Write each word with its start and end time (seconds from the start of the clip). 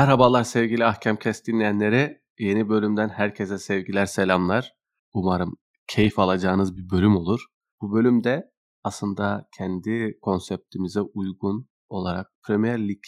Merhabalar 0.00 0.44
sevgili 0.44 0.84
Ahkam 0.84 1.16
Kes 1.16 1.46
dinleyenleri. 1.46 2.22
Yeni 2.38 2.68
bölümden 2.68 3.08
herkese 3.08 3.58
sevgiler, 3.58 4.06
selamlar. 4.06 4.72
Umarım 5.12 5.56
keyif 5.86 6.18
alacağınız 6.18 6.76
bir 6.76 6.90
bölüm 6.90 7.16
olur. 7.16 7.46
Bu 7.80 7.92
bölümde 7.92 8.50
aslında 8.84 9.48
kendi 9.58 10.18
konseptimize 10.22 11.00
uygun 11.00 11.68
olarak 11.88 12.26
Premier 12.46 12.88
Lig 12.88 13.02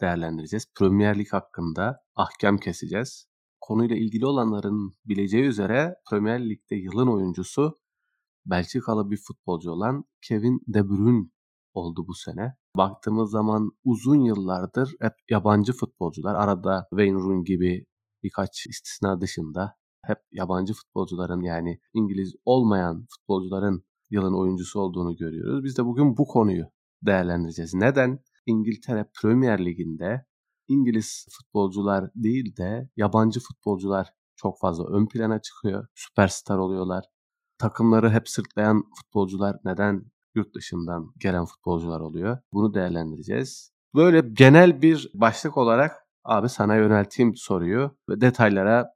değerlendireceğiz. 0.00 0.66
Premier 0.78 1.18
Lig 1.18 1.32
hakkında 1.32 1.96
ahkam 2.16 2.58
keseceğiz. 2.58 3.26
Konuyla 3.60 3.96
ilgili 3.96 4.26
olanların 4.26 4.94
bileceği 5.04 5.44
üzere 5.44 5.94
Premier 6.10 6.50
Lig'de 6.50 6.76
yılın 6.76 7.06
oyuncusu 7.06 7.74
Belçikalı 8.44 9.10
bir 9.10 9.18
futbolcu 9.26 9.70
olan 9.70 10.04
Kevin 10.22 10.60
De 10.68 10.88
Bruyne 10.88 11.24
oldu 11.76 12.04
bu 12.08 12.14
sene. 12.14 12.56
Baktığımız 12.76 13.30
zaman 13.30 13.70
uzun 13.84 14.20
yıllardır 14.20 14.94
hep 15.00 15.12
yabancı 15.30 15.72
futbolcular, 15.72 16.34
arada 16.34 16.86
Wayne 16.90 17.18
Rooney 17.18 17.44
gibi 17.44 17.86
birkaç 18.22 18.66
istisna 18.66 19.20
dışında 19.20 19.76
hep 20.04 20.18
yabancı 20.32 20.74
futbolcuların 20.74 21.42
yani 21.42 21.80
İngiliz 21.94 22.34
olmayan 22.44 23.06
futbolcuların 23.10 23.84
yılın 24.10 24.40
oyuncusu 24.40 24.80
olduğunu 24.80 25.16
görüyoruz. 25.16 25.64
Biz 25.64 25.78
de 25.78 25.84
bugün 25.84 26.16
bu 26.16 26.26
konuyu 26.26 26.64
değerlendireceğiz. 27.02 27.74
Neden 27.74 28.18
İngiltere 28.46 29.10
Premier 29.22 29.64
Ligi'nde 29.64 30.26
İngiliz 30.68 31.26
futbolcular 31.30 32.10
değil 32.14 32.56
de 32.56 32.90
yabancı 32.96 33.40
futbolcular 33.40 34.12
çok 34.36 34.60
fazla 34.60 34.84
ön 34.84 35.06
plana 35.06 35.40
çıkıyor. 35.40 35.86
Süperstar 35.94 36.58
oluyorlar. 36.58 37.04
Takımları 37.58 38.10
hep 38.10 38.28
sırtlayan 38.28 38.82
futbolcular 38.96 39.56
neden 39.64 40.04
yurt 40.36 40.54
dışından 40.54 41.12
gelen 41.18 41.44
futbolcular 41.44 42.00
oluyor? 42.00 42.38
Bunu 42.52 42.74
değerlendireceğiz. 42.74 43.72
Böyle 43.94 44.20
genel 44.32 44.82
bir 44.82 45.10
başlık 45.14 45.56
olarak 45.56 45.92
abi 46.24 46.48
sana 46.48 46.76
yönelteyim 46.76 47.36
soruyu 47.36 47.96
ve 48.08 48.20
detaylara 48.20 48.86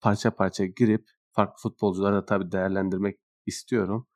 parça 0.00 0.30
parça 0.30 0.64
girip 0.64 1.04
farklı 1.32 1.54
futbolcuları 1.62 2.14
da 2.14 2.24
tabii 2.24 2.52
değerlendirmek 2.52 3.16
istiyorum. 3.46 4.06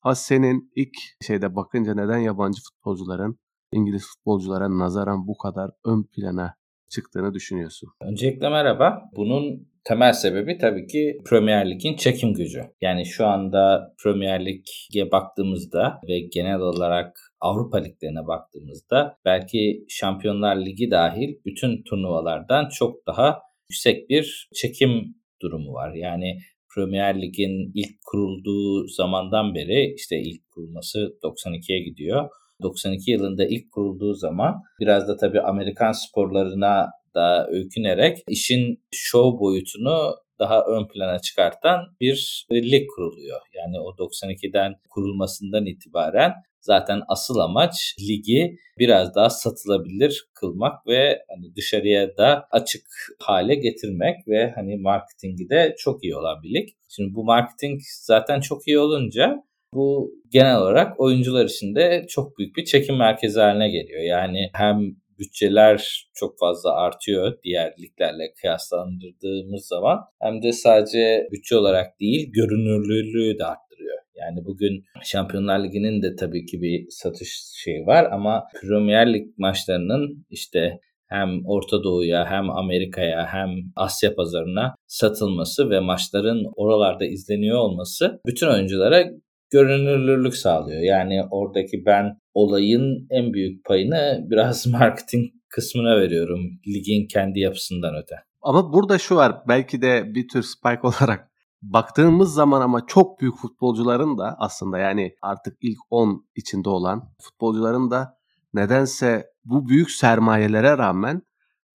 Ha 0.00 0.14
senin 0.14 0.72
ilk 0.76 0.94
şeyde 1.26 1.56
bakınca 1.56 1.94
neden 1.94 2.18
yabancı 2.18 2.62
futbolcuların 2.62 3.38
İngiliz 3.72 4.06
futbolculara 4.06 4.78
nazaran 4.78 5.26
bu 5.26 5.36
kadar 5.38 5.70
ön 5.84 6.02
plana 6.02 6.54
çıktığını 6.90 7.34
düşünüyorsun? 7.34 7.90
Öncelikle 8.00 8.48
merhaba. 8.48 9.02
Bunun 9.16 9.68
temel 9.88 10.12
sebebi 10.12 10.58
tabii 10.58 10.86
ki 10.86 11.18
Premier 11.28 11.70
Lig'in 11.70 11.96
çekim 11.96 12.34
gücü. 12.34 12.62
Yani 12.80 13.06
şu 13.06 13.26
anda 13.26 13.94
Premier 14.02 14.46
Lig'e 14.46 15.10
baktığımızda 15.10 16.00
ve 16.08 16.20
genel 16.20 16.60
olarak 16.60 17.16
Avrupa 17.40 17.78
liglerine 17.78 18.26
baktığımızda 18.26 19.16
belki 19.24 19.84
Şampiyonlar 19.88 20.56
Ligi 20.56 20.90
dahil 20.90 21.34
bütün 21.46 21.82
turnuvalardan 21.82 22.68
çok 22.68 23.06
daha 23.06 23.38
yüksek 23.70 24.10
bir 24.10 24.48
çekim 24.54 25.14
durumu 25.42 25.72
var. 25.72 25.92
Yani 25.94 26.38
Premier 26.74 27.22
Lig'in 27.22 27.72
ilk 27.74 27.96
kurulduğu 28.04 28.86
zamandan 28.88 29.54
beri 29.54 29.94
işte 29.96 30.20
ilk 30.20 30.50
kurulması 30.50 30.98
92'ye 31.22 31.82
gidiyor. 31.82 32.28
92 32.62 33.10
yılında 33.10 33.46
ilk 33.46 33.72
kurulduğu 33.72 34.14
zaman 34.14 34.54
biraz 34.80 35.08
da 35.08 35.16
tabii 35.16 35.40
Amerikan 35.40 35.92
sporlarına 35.92 36.86
da 37.18 37.46
öykünerek 37.50 38.18
işin 38.28 38.84
show 38.92 39.40
boyutunu 39.40 40.14
daha 40.38 40.64
ön 40.64 40.88
plana 40.88 41.18
çıkartan 41.18 41.80
bir 42.00 42.46
lig 42.52 42.86
kuruluyor. 42.96 43.40
Yani 43.54 43.80
o 43.80 43.90
92'den 43.90 44.74
kurulmasından 44.90 45.66
itibaren 45.66 46.32
zaten 46.60 47.02
asıl 47.08 47.38
amaç 47.38 47.94
ligi 48.00 48.56
biraz 48.78 49.14
daha 49.14 49.30
satılabilir 49.30 50.28
kılmak 50.34 50.86
ve 50.86 51.22
hani 51.28 51.56
dışarıya 51.56 52.16
da 52.16 52.48
açık 52.50 52.82
hale 53.18 53.54
getirmek 53.54 54.28
ve 54.28 54.52
hani 54.54 54.76
marketingi 54.76 55.50
de 55.50 55.74
çok 55.78 56.04
iyi 56.04 56.16
olan 56.16 56.42
bir 56.42 56.54
lig. 56.54 56.68
Şimdi 56.88 57.14
bu 57.14 57.24
marketing 57.24 57.80
zaten 58.02 58.40
çok 58.40 58.68
iyi 58.68 58.78
olunca 58.78 59.42
bu 59.74 60.14
genel 60.30 60.58
olarak 60.58 61.00
oyuncular 61.00 61.44
için 61.44 61.74
de 61.74 62.06
çok 62.08 62.38
büyük 62.38 62.56
bir 62.56 62.64
çekim 62.64 62.96
merkezi 62.96 63.40
haline 63.40 63.70
geliyor. 63.70 64.02
Yani 64.02 64.50
hem 64.54 64.96
bütçeler 65.18 66.08
çok 66.14 66.38
fazla 66.38 66.74
artıyor 66.74 67.38
diğer 67.44 67.74
liglerle 67.80 68.32
kıyaslandırdığımız 68.40 69.66
zaman 69.66 69.98
hem 70.22 70.42
de 70.42 70.52
sadece 70.52 71.28
bütçe 71.32 71.56
olarak 71.56 72.00
değil 72.00 72.32
görünürlülüğü 72.32 73.38
de 73.38 73.44
arttırıyor. 73.44 73.98
Yani 74.14 74.44
bugün 74.44 74.84
Şampiyonlar 75.04 75.64
Ligi'nin 75.64 76.02
de 76.02 76.16
tabii 76.16 76.46
ki 76.46 76.62
bir 76.62 76.86
satış 76.90 77.28
şeyi 77.64 77.86
var 77.86 78.08
ama 78.12 78.44
Premier 78.60 79.14
Lig 79.14 79.26
maçlarının 79.38 80.26
işte 80.30 80.80
hem 81.08 81.46
Orta 81.46 81.84
Doğu'ya 81.84 82.26
hem 82.30 82.50
Amerika'ya 82.50 83.26
hem 83.26 83.50
Asya 83.76 84.14
pazarına 84.14 84.74
satılması 84.86 85.70
ve 85.70 85.80
maçların 85.80 86.44
oralarda 86.56 87.04
izleniyor 87.04 87.58
olması 87.58 88.20
bütün 88.26 88.46
oyunculara 88.46 89.04
görünürlülük 89.50 90.36
sağlıyor. 90.36 90.80
Yani 90.80 91.22
oradaki 91.30 91.86
ben 91.86 92.18
olayın 92.34 93.06
en 93.10 93.32
büyük 93.32 93.64
payını 93.64 94.26
biraz 94.30 94.66
marketing 94.66 95.26
kısmına 95.48 95.96
veriyorum. 96.00 96.40
Ligin 96.66 97.08
kendi 97.08 97.40
yapısından 97.40 97.94
öte. 98.02 98.14
Ama 98.42 98.72
burada 98.72 98.98
şu 98.98 99.16
var 99.16 99.42
belki 99.48 99.82
de 99.82 100.14
bir 100.14 100.28
tür 100.28 100.42
spike 100.42 100.80
olarak 100.86 101.30
baktığımız 101.62 102.34
zaman 102.34 102.60
ama 102.60 102.86
çok 102.86 103.20
büyük 103.20 103.36
futbolcuların 103.36 104.18
da 104.18 104.36
aslında 104.38 104.78
yani 104.78 105.14
artık 105.22 105.56
ilk 105.60 105.78
10 105.90 106.26
içinde 106.36 106.68
olan 106.68 107.12
futbolcuların 107.20 107.90
da 107.90 108.18
nedense 108.54 109.26
bu 109.44 109.68
büyük 109.68 109.90
sermayelere 109.90 110.78
rağmen 110.78 111.22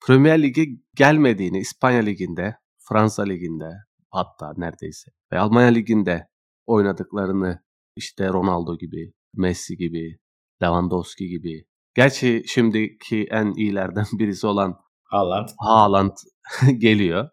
Premier 0.08 0.42
Lig'e 0.44 0.66
gelmediğini 0.96 1.60
İspanya 1.60 2.02
Ligi'nde, 2.02 2.56
Fransa 2.78 3.24
Ligi'nde 3.24 3.72
hatta 4.10 4.54
neredeyse 4.58 5.12
ve 5.32 5.40
Almanya 5.40 5.68
Ligi'nde 5.68 6.28
oynadıklarını 6.66 7.64
işte 7.96 8.28
Ronaldo 8.28 8.78
gibi, 8.78 9.14
Messi 9.34 9.78
gibi, 9.78 10.18
Lewandowski 10.64 11.28
gibi. 11.28 11.66
Gerçi 11.96 12.44
şimdiki 12.48 13.28
en 13.32 13.54
iyilerden 13.54 14.06
birisi 14.20 14.48
olan 14.48 14.76
Haaland. 15.04 15.50
Haaland 15.60 16.12
geliyor. 16.78 17.30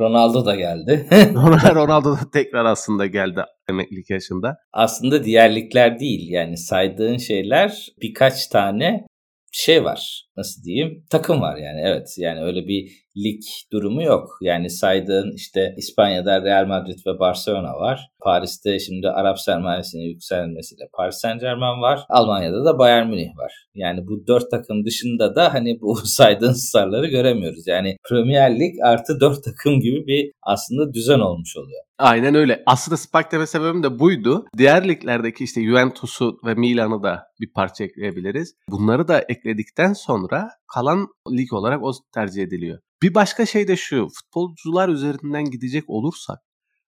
Ronaldo 0.00 0.46
da 0.46 0.54
geldi. 0.54 1.08
Ronaldo 1.74 2.12
da 2.12 2.30
tekrar 2.32 2.64
aslında 2.64 3.06
geldi 3.06 3.44
emeklilik 3.68 4.10
yaşında. 4.10 4.56
Aslında 4.72 5.24
diğer 5.24 5.54
ligler 5.54 6.00
değil 6.00 6.30
yani 6.30 6.56
saydığın 6.56 7.16
şeyler 7.16 7.88
birkaç 8.02 8.46
tane 8.46 9.06
şey 9.58 9.84
var 9.84 10.26
nasıl 10.36 10.62
diyeyim 10.62 11.04
takım 11.10 11.40
var 11.40 11.56
yani 11.56 11.80
evet 11.84 12.14
yani 12.18 12.40
öyle 12.40 12.68
bir 12.68 13.06
lig 13.16 13.42
durumu 13.72 14.02
yok. 14.02 14.38
Yani 14.40 14.70
saydığın 14.70 15.32
işte 15.36 15.74
İspanya'da 15.76 16.42
Real 16.42 16.66
Madrid 16.66 16.98
ve 17.06 17.18
Barcelona 17.18 17.74
var. 17.74 18.00
Paris'te 18.22 18.78
şimdi 18.78 19.08
Arap 19.08 19.40
sermayesinin 19.40 20.02
yükselmesiyle 20.02 20.88
Paris 20.92 21.16
Saint 21.16 21.40
Germain 21.40 21.82
var. 21.82 22.00
Almanya'da 22.08 22.64
da 22.64 22.78
Bayern 22.78 23.08
Münih 23.08 23.36
var. 23.38 23.52
Yani 23.74 24.06
bu 24.06 24.26
dört 24.26 24.50
takım 24.50 24.84
dışında 24.84 25.34
da 25.34 25.54
hani 25.54 25.80
bu 25.80 25.96
saydığın 26.04 26.52
starları 26.52 27.06
göremiyoruz. 27.06 27.66
Yani 27.66 27.96
Premier 28.08 28.60
Lig 28.60 28.74
artı 28.84 29.20
dört 29.20 29.44
takım 29.44 29.80
gibi 29.80 30.06
bir 30.06 30.32
aslında 30.42 30.94
düzen 30.94 31.20
olmuş 31.20 31.56
oluyor. 31.56 31.85
Aynen 31.98 32.34
öyle. 32.34 32.62
Aslında 32.66 32.96
Spike 32.96 33.30
deme 33.30 33.46
sebebim 33.46 33.82
de 33.82 33.98
buydu. 33.98 34.46
Diğer 34.56 34.88
liglerdeki 34.88 35.44
işte 35.44 35.64
Juventus'u 35.64 36.38
ve 36.44 36.54
Milan'ı 36.54 37.02
da 37.02 37.26
bir 37.40 37.52
parça 37.52 37.84
ekleyebiliriz. 37.84 38.54
Bunları 38.70 39.08
da 39.08 39.20
ekledikten 39.20 39.92
sonra 39.92 40.50
kalan 40.74 41.08
lig 41.30 41.52
olarak 41.52 41.82
o 41.82 41.92
tercih 42.14 42.42
ediliyor. 42.42 42.78
Bir 43.02 43.14
başka 43.14 43.46
şey 43.46 43.68
de 43.68 43.76
şu. 43.76 44.08
Futbolcular 44.08 44.88
üzerinden 44.88 45.44
gidecek 45.44 45.84
olursak 45.90 46.38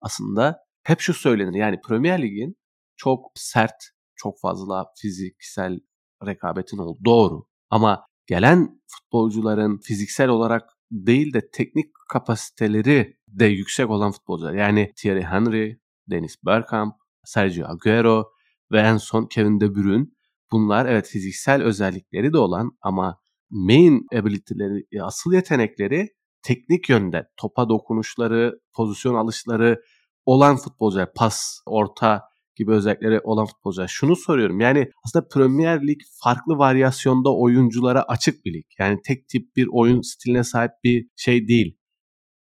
aslında 0.01 0.57
hep 0.83 0.99
şu 0.99 1.13
söylenir. 1.13 1.59
Yani 1.59 1.81
Premier 1.87 2.21
Lig'in 2.21 2.55
çok 2.97 3.31
sert, 3.35 3.83
çok 4.15 4.39
fazla 4.41 4.85
fiziksel 5.01 5.79
rekabetin 6.25 6.77
olduğu 6.77 7.05
doğru. 7.05 7.45
Ama 7.69 8.05
gelen 8.27 8.81
futbolcuların 8.87 9.77
fiziksel 9.77 10.29
olarak 10.29 10.72
değil 10.93 11.33
de 11.33 11.49
teknik 11.51 11.85
kapasiteleri 12.09 13.17
de 13.27 13.45
yüksek 13.45 13.89
olan 13.89 14.11
futbolcular. 14.11 14.53
Yani 14.53 14.93
Thierry 14.95 15.21
Henry, 15.21 15.79
Dennis 16.09 16.35
Bergkamp, 16.45 16.95
Sergio 17.23 17.67
Aguero 17.67 18.25
ve 18.71 18.79
en 18.79 18.97
son 18.97 19.25
Kevin 19.25 19.59
De 19.59 19.75
Bruyne. 19.75 20.05
Bunlar 20.51 20.85
evet 20.85 21.07
fiziksel 21.07 21.63
özellikleri 21.63 22.33
de 22.33 22.37
olan 22.37 22.71
ama 22.81 23.19
main 23.49 24.07
ability'leri, 24.13 25.01
asıl 25.01 25.33
yetenekleri 25.33 26.09
teknik 26.41 26.89
yönde 26.89 27.27
topa 27.37 27.69
dokunuşları, 27.69 28.59
pozisyon 28.75 29.15
alışları 29.15 29.81
olan 30.25 30.57
futbolcular, 30.57 31.13
pas, 31.13 31.59
orta 31.65 32.21
gibi 32.55 32.71
özellikleri 32.71 33.19
olan 33.19 33.45
futbolcular. 33.45 33.87
Şunu 33.87 34.15
soruyorum 34.15 34.59
yani 34.59 34.89
aslında 35.05 35.27
Premier 35.27 35.87
Lig 35.87 35.99
farklı 36.23 36.57
varyasyonda 36.57 37.35
oyunculara 37.35 38.03
açık 38.03 38.45
bir 38.45 38.53
lig. 38.53 38.65
Yani 38.79 38.99
tek 39.07 39.27
tip 39.27 39.55
bir 39.55 39.67
oyun 39.71 40.01
stiline 40.01 40.43
sahip 40.43 40.71
bir 40.83 41.07
şey 41.15 41.47
değil. 41.47 41.77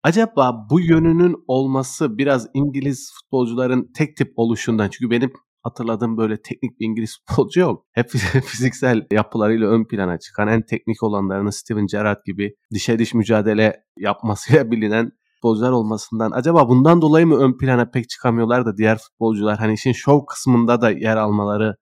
Acaba 0.03 0.67
bu 0.69 0.79
yönünün 0.79 1.35
olması 1.47 2.17
biraz 2.17 2.47
İngiliz 2.53 3.11
futbolcuların 3.13 3.91
tek 3.97 4.17
tip 4.17 4.33
oluşundan 4.35 4.89
çünkü 4.89 5.11
benim 5.11 5.33
hatırladığım 5.63 6.17
böyle 6.17 6.41
teknik 6.41 6.79
bir 6.79 6.85
İngiliz 6.85 7.17
futbolcu 7.27 7.59
yok. 7.59 7.85
Hep 7.91 8.09
fiziksel 8.45 9.07
yapılarıyla 9.11 9.67
ön 9.67 9.87
plana 9.87 10.19
çıkan 10.19 10.47
en 10.47 10.61
teknik 10.61 11.03
olanlarını 11.03 11.51
Steven 11.51 11.85
Gerrard 11.85 12.21
gibi 12.25 12.55
dişe 12.73 12.99
diş 12.99 13.13
mücadele 13.13 13.83
yapmasıyla 13.97 14.71
bilinen 14.71 15.11
futbolcular 15.37 15.71
olmasından 15.71 16.31
acaba 16.31 16.69
bundan 16.69 17.01
dolayı 17.01 17.27
mı 17.27 17.37
ön 17.37 17.57
plana 17.57 17.89
pek 17.89 18.09
çıkamıyorlar 18.09 18.65
da 18.65 18.77
diğer 18.77 18.97
futbolcular 18.97 19.57
hani 19.57 19.73
işin 19.73 19.91
şov 19.91 20.25
kısmında 20.25 20.81
da 20.81 20.91
yer 20.91 21.17
almaları 21.17 21.75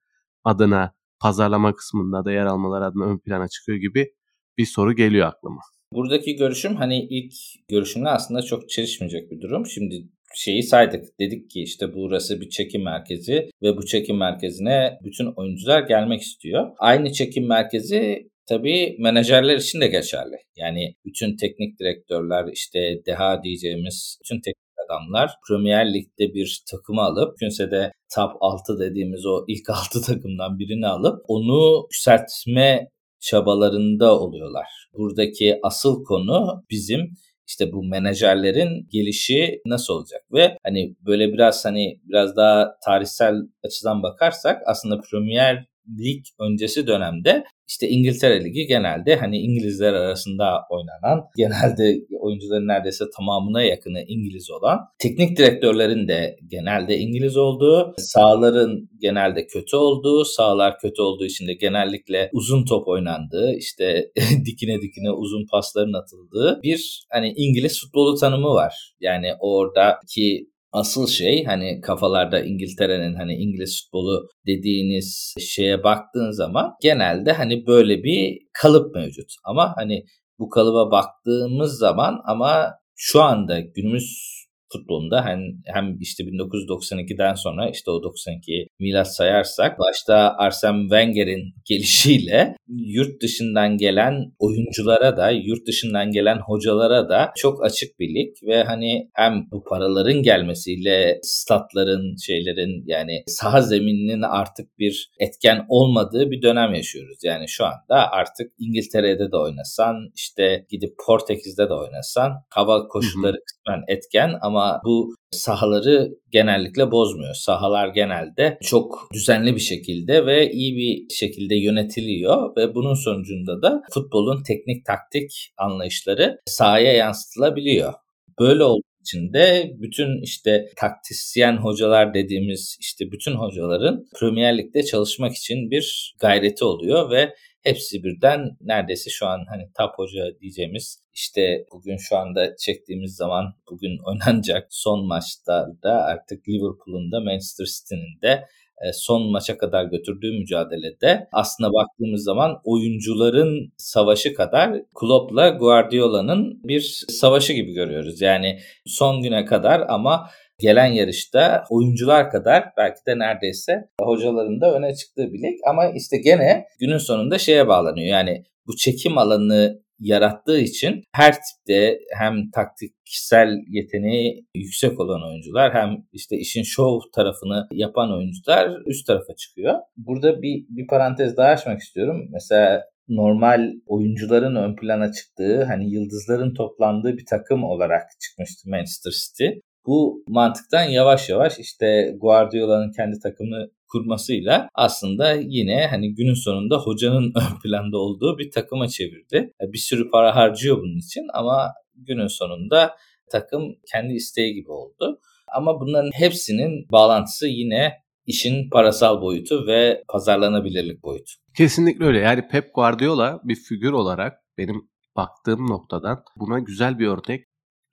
adına 0.43 0.93
pazarlama 1.21 1.75
kısmında 1.75 2.25
da 2.25 2.31
yer 2.31 2.45
almaları 2.45 2.85
adına 2.85 3.05
ön 3.05 3.19
plana 3.19 3.47
çıkıyor 3.47 3.77
gibi 3.77 4.11
bir 4.57 4.65
soru 4.65 4.95
geliyor 4.95 5.27
aklıma. 5.27 5.61
Buradaki 5.93 6.35
görüşüm 6.35 6.75
hani 6.75 7.07
ilk 7.09 7.33
görüşümle 7.69 8.09
aslında 8.09 8.41
çok 8.41 8.69
çelişmeyecek 8.69 9.31
bir 9.31 9.41
durum. 9.41 9.65
Şimdi 9.65 9.95
şeyi 10.35 10.63
saydık. 10.63 11.05
Dedik 11.19 11.49
ki 11.49 11.63
işte 11.63 11.93
burası 11.93 12.41
bir 12.41 12.49
çekim 12.49 12.83
merkezi 12.83 13.49
ve 13.63 13.77
bu 13.77 13.85
çekim 13.85 14.17
merkezine 14.17 14.99
bütün 15.03 15.33
oyuncular 15.35 15.81
gelmek 15.81 16.21
istiyor. 16.21 16.71
Aynı 16.77 17.11
çekim 17.11 17.47
merkezi 17.47 18.29
tabii 18.47 18.95
menajerler 18.99 19.55
için 19.57 19.81
de 19.81 19.87
geçerli. 19.87 20.35
Yani 20.55 20.95
bütün 21.05 21.37
teknik 21.37 21.79
direktörler 21.79 22.45
işte 22.53 23.01
deha 23.05 23.43
diyeceğimiz 23.43 24.19
bütün 24.23 24.41
teknik 24.41 24.65
adamlar 24.85 25.31
Premier 25.47 25.93
Lig'de 25.93 26.33
bir 26.33 26.63
takımı 26.71 27.01
alıp 27.01 27.27
mümkünse 27.27 27.71
de 27.71 27.91
top 28.15 28.31
6 28.41 28.79
dediğimiz 28.79 29.25
o 29.25 29.45
ilk 29.47 29.69
6 29.95 30.01
takımdan 30.01 30.59
birini 30.59 30.87
alıp 30.87 31.25
onu 31.27 31.83
yükseltme 31.83 32.89
çabalarında 33.19 34.19
oluyorlar. 34.19 34.67
Buradaki 34.93 35.59
asıl 35.63 36.03
konu 36.03 36.63
bizim 36.69 37.09
işte 37.47 37.71
bu 37.71 37.83
menajerlerin 37.83 38.87
gelişi 38.91 39.61
nasıl 39.65 39.93
olacak 39.93 40.21
ve 40.33 40.57
hani 40.63 40.95
böyle 41.05 41.33
biraz 41.33 41.65
hani 41.65 41.99
biraz 42.03 42.35
daha 42.35 42.75
tarihsel 42.85 43.35
açıdan 43.63 44.03
bakarsak 44.03 44.61
aslında 44.65 45.01
Premier 45.11 45.65
lig 45.99 46.25
öncesi 46.39 46.87
dönemde 46.87 47.43
işte 47.67 47.89
İngiltere 47.89 48.43
Ligi 48.43 48.65
genelde 48.67 49.15
hani 49.15 49.37
İngilizler 49.37 49.93
arasında 49.93 50.61
oynanan, 50.69 51.25
genelde 51.37 51.99
oyuncuların 52.19 52.67
neredeyse 52.67 53.05
tamamına 53.17 53.63
yakını 53.63 54.01
İngiliz 54.07 54.51
olan, 54.51 54.79
teknik 54.99 55.37
direktörlerin 55.37 56.07
de 56.07 56.35
genelde 56.47 56.97
İngiliz 56.97 57.37
olduğu, 57.37 57.93
sahaların 57.97 58.89
genelde 59.01 59.47
kötü 59.47 59.75
olduğu, 59.75 60.25
sahalar 60.25 60.79
kötü 60.79 61.01
olduğu 61.01 61.25
için 61.25 61.47
de 61.47 61.53
genellikle 61.53 62.29
uzun 62.33 62.65
top 62.65 62.87
oynandığı, 62.87 63.53
işte 63.57 64.11
dikine 64.45 64.81
dikine 64.81 65.11
uzun 65.11 65.45
pasların 65.51 65.93
atıldığı 65.93 66.59
bir 66.63 67.05
hani 67.11 67.33
İngiliz 67.35 67.81
futbolu 67.81 68.15
tanımı 68.15 68.49
var. 68.49 68.93
Yani 68.99 69.27
oradaki 69.39 70.47
asıl 70.75 71.07
şey 71.07 71.43
hani 71.43 71.81
kafalarda 71.81 72.39
İngiltere'nin 72.39 73.15
hani 73.15 73.35
İngiliz 73.35 73.83
futbolu 73.83 74.27
dediğiniz 74.47 75.35
şeye 75.39 75.83
baktığın 75.83 76.31
zaman 76.31 76.73
genelde 76.81 77.31
hani 77.31 77.67
böyle 77.67 78.03
bir 78.03 78.39
kalıp 78.53 78.95
mevcut. 78.95 79.31
Ama 79.43 79.73
hani 79.77 80.05
bu 80.39 80.49
kalıba 80.49 80.91
baktığımız 80.91 81.77
zaman 81.77 82.21
ama 82.25 82.73
şu 82.95 83.21
anda 83.21 83.59
günümüz 83.59 84.44
futbolunda 84.77 85.25
hem, 85.25 85.39
hem 85.65 85.97
işte 85.99 86.23
1992'den 86.23 87.33
sonra 87.33 87.69
işte 87.69 87.91
o 87.91 88.03
92 88.03 88.67
milat 88.79 89.15
sayarsak 89.15 89.79
başta 89.79 90.35
Arsene 90.37 90.81
Wenger'in 90.81 91.53
gelişiyle 91.65 92.55
yurt 92.67 93.21
dışından 93.21 93.77
gelen 93.77 94.31
oyunculara 94.39 95.17
da 95.17 95.31
yurt 95.31 95.67
dışından 95.67 96.11
gelen 96.11 96.39
hocalara 96.45 97.09
da 97.09 97.31
çok 97.37 97.65
açık 97.65 97.99
bir 97.99 98.09
lig 98.15 98.33
ve 98.47 98.63
hani 98.63 99.09
hem 99.13 99.47
bu 99.51 99.63
paraların 99.63 100.23
gelmesiyle 100.23 101.19
statların 101.21 102.15
şeylerin 102.25 102.83
yani 102.85 103.23
saha 103.27 103.61
zemininin 103.61 104.21
artık 104.21 104.79
bir 104.79 105.09
etken 105.19 105.65
olmadığı 105.69 106.31
bir 106.31 106.41
dönem 106.41 106.73
yaşıyoruz. 106.73 107.17
Yani 107.23 107.45
şu 107.47 107.65
anda 107.65 108.11
artık 108.11 108.51
İngiltere'de 108.59 109.31
de 109.31 109.37
oynasan 109.37 109.95
işte 110.15 110.65
gidip 110.69 110.93
Portekiz'de 111.05 111.69
de 111.69 111.73
oynasan 111.73 112.31
hava 112.49 112.87
koşulları 112.87 113.37
kısmen 113.45 113.83
etken 113.87 114.39
ama 114.41 114.64
bu 114.85 115.15
sahaları 115.31 116.09
genellikle 116.31 116.91
bozmuyor. 116.91 117.33
Sahalar 117.33 117.87
genelde 117.87 118.57
çok 118.61 119.09
düzenli 119.13 119.55
bir 119.55 119.59
şekilde 119.59 120.25
ve 120.25 120.51
iyi 120.51 120.75
bir 120.75 121.15
şekilde 121.15 121.55
yönetiliyor 121.55 122.55
ve 122.57 122.75
bunun 122.75 122.93
sonucunda 122.93 123.61
da 123.61 123.81
futbolun 123.93 124.43
teknik 124.43 124.85
taktik 124.85 125.53
anlayışları 125.57 126.37
sahaya 126.45 126.93
yansıtılabiliyor. 126.93 127.93
Böyle 128.39 128.63
olduğu 128.63 128.95
için 129.01 129.33
de 129.33 129.71
bütün 129.79 130.21
işte 130.23 130.65
taktisyen 130.77 131.57
hocalar 131.57 132.13
dediğimiz 132.13 132.77
işte 132.79 133.11
bütün 133.11 133.31
hocaların 133.35 134.05
Premier 134.19 134.57
Lig'de 134.57 134.83
çalışmak 134.83 135.35
için 135.35 135.71
bir 135.71 136.15
gayreti 136.19 136.65
oluyor 136.65 137.11
ve 137.11 137.35
hepsi 137.65 138.03
birden 138.03 138.57
neredeyse 138.61 139.09
şu 139.09 139.27
an 139.27 139.45
hani 139.49 139.69
top 139.77 139.91
hoca 139.95 140.39
diyeceğimiz 140.39 140.99
işte 141.13 141.65
bugün 141.71 141.97
şu 141.97 142.17
anda 142.17 142.55
çektiğimiz 142.55 143.15
zaman 143.15 143.53
bugün 143.71 143.97
oynanacak 144.05 144.67
son 144.69 145.07
maçlarda 145.07 145.91
artık 145.91 146.49
Liverpool'un 146.49 147.11
da 147.11 147.19
Manchester 147.19 147.65
City'nin 147.65 148.21
de 148.21 148.45
e, 148.81 148.93
son 148.93 149.31
maça 149.31 149.57
kadar 149.57 149.85
götürdüğü 149.85 150.31
mücadelede 150.39 151.27
aslında 151.31 151.73
baktığımız 151.73 152.23
zaman 152.23 152.61
oyuncuların 152.63 153.73
savaşı 153.77 154.33
kadar 154.33 154.81
Klopp'la 154.95 155.49
Guardiola'nın 155.49 156.61
bir 156.63 157.05
savaşı 157.09 157.53
gibi 157.53 157.73
görüyoruz. 157.73 158.21
Yani 158.21 158.59
son 158.85 159.21
güne 159.21 159.45
kadar 159.45 159.83
ama 159.87 160.29
gelen 160.59 160.85
yarışta 160.85 161.63
oyuncular 161.69 162.31
kadar 162.31 162.63
belki 162.77 162.99
de 163.07 163.19
neredeyse 163.19 163.89
hocaların 164.01 164.61
da 164.61 164.75
öne 164.75 164.95
çıktığı 164.95 165.33
bir 165.33 165.43
lig 165.43 165.59
ama 165.69 165.85
işte 165.95 166.17
gene 166.17 166.65
günün 166.79 166.97
sonunda 166.97 167.37
şeye 167.37 167.67
bağlanıyor. 167.67 168.07
Yani 168.07 168.43
bu 168.67 168.75
çekim 168.75 169.17
alanı 169.17 169.85
yarattığı 169.99 170.59
için 170.59 171.03
her 171.11 171.33
tipte 171.33 171.99
hem 172.17 172.51
taktiksel 172.51 173.57
yeteneği 173.67 174.45
yüksek 174.55 174.99
olan 174.99 175.23
oyuncular 175.23 175.73
hem 175.73 176.05
işte 176.13 176.37
işin 176.37 176.63
şov 176.63 176.99
tarafını 177.15 177.67
yapan 177.71 178.13
oyuncular 178.13 178.71
üst 178.85 179.07
tarafa 179.07 179.35
çıkıyor. 179.35 179.73
Burada 179.97 180.41
bir, 180.41 180.65
bir 180.69 180.87
parantez 180.87 181.37
daha 181.37 181.47
açmak 181.47 181.81
istiyorum. 181.81 182.27
Mesela 182.31 182.83
normal 183.09 183.71
oyuncuların 183.85 184.55
ön 184.55 184.75
plana 184.75 185.11
çıktığı 185.11 185.63
hani 185.63 185.89
yıldızların 185.89 186.53
toplandığı 186.53 187.17
bir 187.17 187.25
takım 187.25 187.63
olarak 187.63 188.03
çıkmıştı 188.19 188.69
Manchester 188.69 189.11
City. 189.11 189.59
Bu 189.85 190.23
mantıktan 190.27 190.83
yavaş 190.83 191.29
yavaş 191.29 191.59
işte 191.59 192.15
Guardiola'nın 192.21 192.91
kendi 192.91 193.19
takımını 193.19 193.71
kurmasıyla 193.87 194.69
aslında 194.75 195.33
yine 195.33 195.87
hani 195.87 196.15
günün 196.15 196.33
sonunda 196.33 196.77
hocanın 196.77 197.23
ön 197.35 197.59
planda 197.63 197.97
olduğu 197.97 198.37
bir 198.37 198.51
takıma 198.51 198.87
çevirdi. 198.87 199.53
Bir 199.61 199.77
sürü 199.77 200.09
para 200.09 200.35
harcıyor 200.35 200.77
bunun 200.77 200.97
için 200.97 201.27
ama 201.33 201.73
günün 201.95 202.27
sonunda 202.27 202.95
takım 203.31 203.75
kendi 203.91 204.13
isteği 204.13 204.53
gibi 204.53 204.71
oldu. 204.71 205.19
Ama 205.55 205.79
bunların 205.79 206.11
hepsinin 206.13 206.87
bağlantısı 206.91 207.47
yine 207.47 207.93
işin 208.25 208.69
parasal 208.69 209.21
boyutu 209.21 209.67
ve 209.67 210.03
pazarlanabilirlik 210.07 211.03
boyutu. 211.03 211.31
Kesinlikle 211.57 212.05
öyle. 212.05 212.19
Yani 212.19 212.47
Pep 212.47 212.75
Guardiola 212.75 213.41
bir 213.43 213.55
figür 213.55 213.91
olarak 213.91 214.33
benim 214.57 214.89
baktığım 215.15 215.69
noktadan 215.69 216.23
buna 216.35 216.59
güzel 216.59 216.99
bir 216.99 217.07
örnek. 217.07 217.45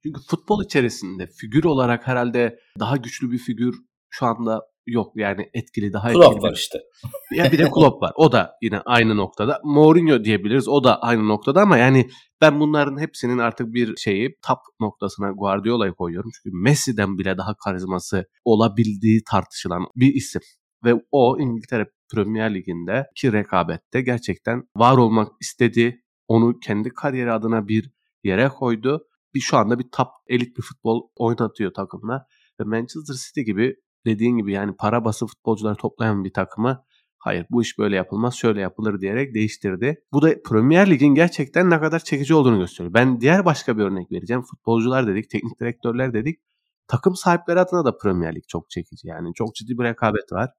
Çünkü 0.03 0.21
futbol 0.31 0.65
içerisinde 0.65 1.27
figür 1.27 1.65
olarak 1.65 2.07
herhalde 2.07 2.59
daha 2.79 2.97
güçlü 2.97 3.31
bir 3.31 3.39
figür 3.39 3.75
şu 4.11 4.27
anda 4.27 4.63
yok. 4.87 5.13
Yani 5.17 5.51
etkili 5.55 5.93
daha 5.93 6.11
etkili. 6.11 6.25
Klopp 6.25 6.43
var 6.43 6.53
işte. 6.55 6.79
Ya 7.33 7.53
bir 7.53 7.59
de 7.59 7.71
Klopp 7.71 8.03
var. 8.03 8.13
O 8.17 8.33
da 8.33 8.53
yine 8.63 8.81
aynı 8.81 9.17
noktada. 9.17 9.61
Mourinho 9.65 10.25
diyebiliriz. 10.25 10.69
O 10.69 10.85
da 10.85 11.03
aynı 11.03 11.29
noktada 11.29 11.61
ama 11.63 11.79
yani 11.79 12.11
ben 12.41 12.61
bunların 12.61 13.01
hepsinin 13.01 13.39
artık 13.39 13.75
bir 13.75 13.97
şeyi 13.97 14.37
top 14.47 14.59
noktasına 14.81 15.31
Guardiola'yı 15.31 15.93
koyuyorum. 15.93 16.31
Çünkü 16.35 16.57
Messi'den 16.57 17.19
bile 17.19 17.39
daha 17.39 17.55
karizması 17.65 18.27
olabildiği 18.45 19.23
tartışılan 19.31 19.87
bir 19.97 20.15
isim. 20.15 20.43
Ve 20.85 20.95
o 21.11 21.39
İngiltere 21.39 21.87
Premier 22.15 22.55
Ligi'nde 22.55 23.07
ki 23.17 23.33
rekabette 23.33 24.01
gerçekten 24.01 24.63
var 24.77 24.97
olmak 24.97 25.33
istedi. 25.41 26.01
Onu 26.29 26.59
kendi 26.59 26.89
kariyeri 26.89 27.33
adına 27.33 27.69
bir 27.69 27.91
yere 28.25 28.49
koydu 28.49 29.07
bir 29.35 29.41
şu 29.41 29.57
anda 29.57 29.79
bir 29.79 29.89
top 29.93 30.09
elit 30.27 30.57
bir 30.57 30.62
futbol 30.62 31.09
oynatıyor 31.17 31.73
takımla. 31.75 32.27
Ve 32.61 32.65
Manchester 32.65 33.15
City 33.15 33.41
gibi 33.41 33.77
dediğin 34.07 34.37
gibi 34.37 34.53
yani 34.53 34.77
para 34.79 35.05
bası 35.05 35.27
futbolcuları 35.27 35.77
toplayan 35.77 36.25
bir 36.25 36.33
takımı 36.33 36.85
hayır 37.19 37.47
bu 37.51 37.62
iş 37.62 37.79
böyle 37.79 37.97
yapılmaz 37.97 38.35
şöyle 38.35 38.61
yapılır 38.61 39.01
diyerek 39.01 39.35
değiştirdi. 39.35 40.05
Bu 40.12 40.23
da 40.23 40.43
Premier 40.43 40.91
Lig'in 40.91 41.15
gerçekten 41.15 41.71
ne 41.71 41.81
kadar 41.81 41.99
çekici 41.99 42.35
olduğunu 42.35 42.59
gösteriyor. 42.59 42.95
Ben 42.95 43.21
diğer 43.21 43.45
başka 43.45 43.79
bir 43.79 43.83
örnek 43.83 44.12
vereceğim. 44.12 44.43
Futbolcular 44.43 45.07
dedik, 45.07 45.31
teknik 45.31 45.61
direktörler 45.61 46.15
dedik. 46.15 46.41
Takım 46.89 47.17
sahipleri 47.17 47.61
adına 47.61 47.85
da 47.85 47.97
Premier 47.97 48.35
Lig 48.35 48.45
çok 48.49 48.71
çekici. 48.71 49.09
Yani 49.09 49.35
çok 49.35 49.55
ciddi 49.55 49.79
bir 49.79 49.85
rekabet 49.85 50.33
var. 50.33 50.51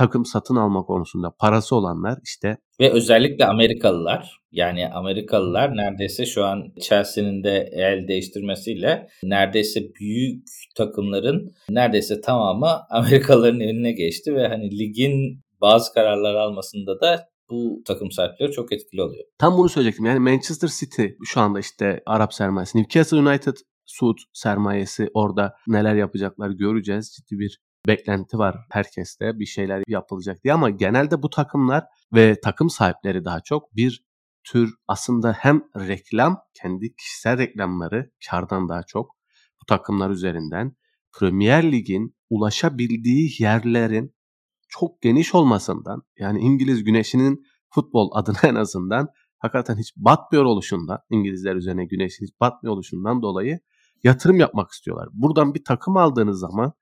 Takım 0.00 0.24
satın 0.24 0.56
alma 0.56 0.82
konusunda 0.82 1.34
parası 1.40 1.76
olanlar 1.76 2.18
işte 2.24 2.56
ve 2.80 2.90
özellikle 2.92 3.46
Amerikalılar 3.46 4.40
yani 4.52 4.88
Amerikalılar 4.88 5.76
neredeyse 5.76 6.26
şu 6.26 6.44
an 6.44 6.72
Chelsea'nin 6.80 7.44
de 7.44 7.70
el 7.72 8.08
değiştirmesiyle 8.08 9.08
neredeyse 9.22 9.80
büyük 10.00 10.44
takımların 10.76 11.50
neredeyse 11.70 12.20
tamamı 12.20 12.80
Amerikalıların 12.90 13.60
eline 13.60 13.92
geçti 13.92 14.34
ve 14.34 14.48
hani 14.48 14.78
ligin 14.78 15.40
bazı 15.60 15.92
kararlar 15.92 16.34
almasında 16.34 17.00
da 17.00 17.28
bu 17.50 17.82
takım 17.86 18.10
sahipleri 18.10 18.52
çok 18.52 18.72
etkili 18.72 19.02
oluyor. 19.02 19.24
Tam 19.38 19.58
bunu 19.58 19.68
söyleyecektim. 19.68 20.06
Yani 20.06 20.18
Manchester 20.18 20.68
City 20.68 21.04
şu 21.24 21.40
anda 21.40 21.60
işte 21.60 22.02
Arap 22.06 22.34
sermayesi. 22.34 22.78
Newcastle 22.78 23.16
United 23.16 23.56
Suud 23.86 24.18
sermayesi 24.32 25.08
orada 25.14 25.54
neler 25.66 25.94
yapacaklar 25.94 26.50
göreceğiz. 26.50 27.12
Ciddi 27.16 27.38
bir 27.38 27.60
beklenti 27.86 28.38
var 28.38 28.56
herkeste 28.70 29.38
bir 29.38 29.46
şeyler 29.46 29.82
yapılacak 29.88 30.44
diye 30.44 30.54
ama 30.54 30.70
genelde 30.70 31.22
bu 31.22 31.30
takımlar 31.30 31.84
ve 32.14 32.40
takım 32.40 32.70
sahipleri 32.70 33.24
daha 33.24 33.40
çok 33.40 33.76
bir 33.76 34.04
tür 34.44 34.74
aslında 34.88 35.32
hem 35.32 35.62
reklam 35.76 36.38
kendi 36.54 36.96
kişisel 36.96 37.38
reklamları 37.38 38.10
kardan 38.30 38.68
daha 38.68 38.82
çok 38.82 39.16
bu 39.62 39.66
takımlar 39.66 40.10
üzerinden 40.10 40.76
Premier 41.18 41.72
Lig'in 41.72 42.16
ulaşabildiği 42.30 43.30
yerlerin 43.38 44.14
çok 44.68 45.02
geniş 45.02 45.34
olmasından 45.34 46.02
yani 46.18 46.40
İngiliz 46.40 46.84
güneşinin 46.84 47.46
futbol 47.70 48.10
adına 48.12 48.38
en 48.42 48.54
azından 48.54 49.08
hakikaten 49.38 49.76
hiç 49.76 49.92
batmıyor 49.96 50.44
oluşundan 50.44 50.98
İngilizler 51.10 51.56
üzerine 51.56 51.84
güneşin 51.84 52.26
hiç 52.26 52.40
batmıyor 52.40 52.74
oluşundan 52.74 53.22
dolayı 53.22 53.60
yatırım 54.04 54.40
yapmak 54.40 54.70
istiyorlar. 54.70 55.08
Buradan 55.12 55.54
bir 55.54 55.64
takım 55.64 55.96
aldığınız 55.96 56.40
zaman 56.40 56.72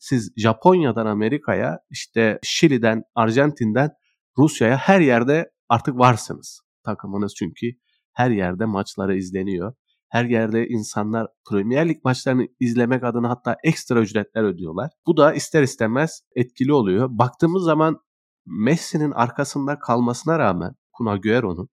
siz 0.00 0.32
Japonya'dan 0.36 1.06
Amerika'ya 1.06 1.78
işte 1.90 2.38
Şili'den 2.42 3.02
Arjantin'den 3.14 3.90
Rusya'ya 4.38 4.76
her 4.76 5.00
yerde 5.00 5.50
artık 5.68 5.98
varsınız. 5.98 6.60
Takımınız 6.84 7.34
çünkü 7.34 7.66
her 8.12 8.30
yerde 8.30 8.64
maçları 8.64 9.16
izleniyor. 9.16 9.74
Her 10.08 10.24
yerde 10.24 10.68
insanlar 10.68 11.28
Premier 11.50 11.88
Lig 11.88 12.04
maçlarını 12.04 12.46
izlemek 12.60 13.04
adına 13.04 13.28
hatta 13.28 13.56
ekstra 13.64 14.00
ücretler 14.00 14.42
ödüyorlar. 14.42 14.90
Bu 15.06 15.16
da 15.16 15.34
ister 15.34 15.62
istemez 15.62 16.20
etkili 16.34 16.72
oluyor. 16.72 17.08
Baktığımız 17.10 17.64
zaman 17.64 17.98
Messi'nin 18.46 19.10
arkasında 19.10 19.78
kalmasına 19.78 20.38
rağmen 20.38 20.74
Kun 20.92 21.06
Agüero'nun 21.06 21.68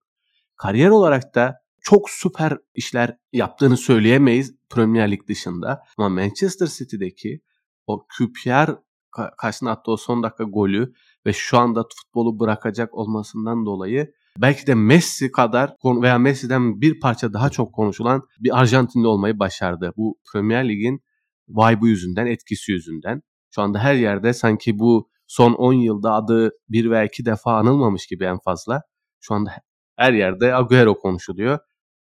kariyer 0.56 0.88
olarak 0.88 1.34
da 1.34 1.54
çok 1.80 2.10
süper 2.10 2.58
işler 2.74 3.16
yaptığını 3.32 3.76
söyleyemeyiz 3.76 4.54
Premier 4.70 5.10
Lig 5.10 5.28
dışında. 5.28 5.82
Ama 5.98 6.08
Manchester 6.08 6.66
City'deki 6.66 7.40
o 7.88 8.06
QPR 8.18 8.70
karşısına 9.38 9.70
attığı 9.70 9.90
o 9.90 9.96
son 9.96 10.22
dakika 10.22 10.44
golü 10.44 10.92
ve 11.26 11.32
şu 11.32 11.58
anda 11.58 11.84
futbolu 11.96 12.40
bırakacak 12.40 12.94
olmasından 12.94 13.66
dolayı 13.66 14.12
belki 14.38 14.66
de 14.66 14.74
Messi 14.74 15.32
kadar 15.32 15.74
veya 15.84 16.18
Messi'den 16.18 16.80
bir 16.80 17.00
parça 17.00 17.32
daha 17.32 17.50
çok 17.50 17.74
konuşulan 17.74 18.22
bir 18.40 18.60
Arjantinli 18.60 19.06
olmayı 19.06 19.38
başardı. 19.38 19.92
Bu 19.96 20.18
Premier 20.32 20.68
Lig'in 20.68 21.00
vibe'ı 21.48 21.88
yüzünden, 21.88 22.26
etkisi 22.26 22.72
yüzünden. 22.72 23.22
Şu 23.54 23.62
anda 23.62 23.78
her 23.78 23.94
yerde 23.94 24.32
sanki 24.32 24.78
bu 24.78 25.10
son 25.26 25.52
10 25.52 25.72
yılda 25.72 26.12
adı 26.12 26.50
bir 26.68 26.90
veya 26.90 27.04
iki 27.04 27.24
defa 27.24 27.58
anılmamış 27.58 28.06
gibi 28.06 28.24
en 28.24 28.38
fazla. 28.38 28.82
Şu 29.20 29.34
anda 29.34 29.50
her 29.96 30.12
yerde 30.12 30.54
Agüero 30.54 30.94
konuşuluyor. 30.98 31.58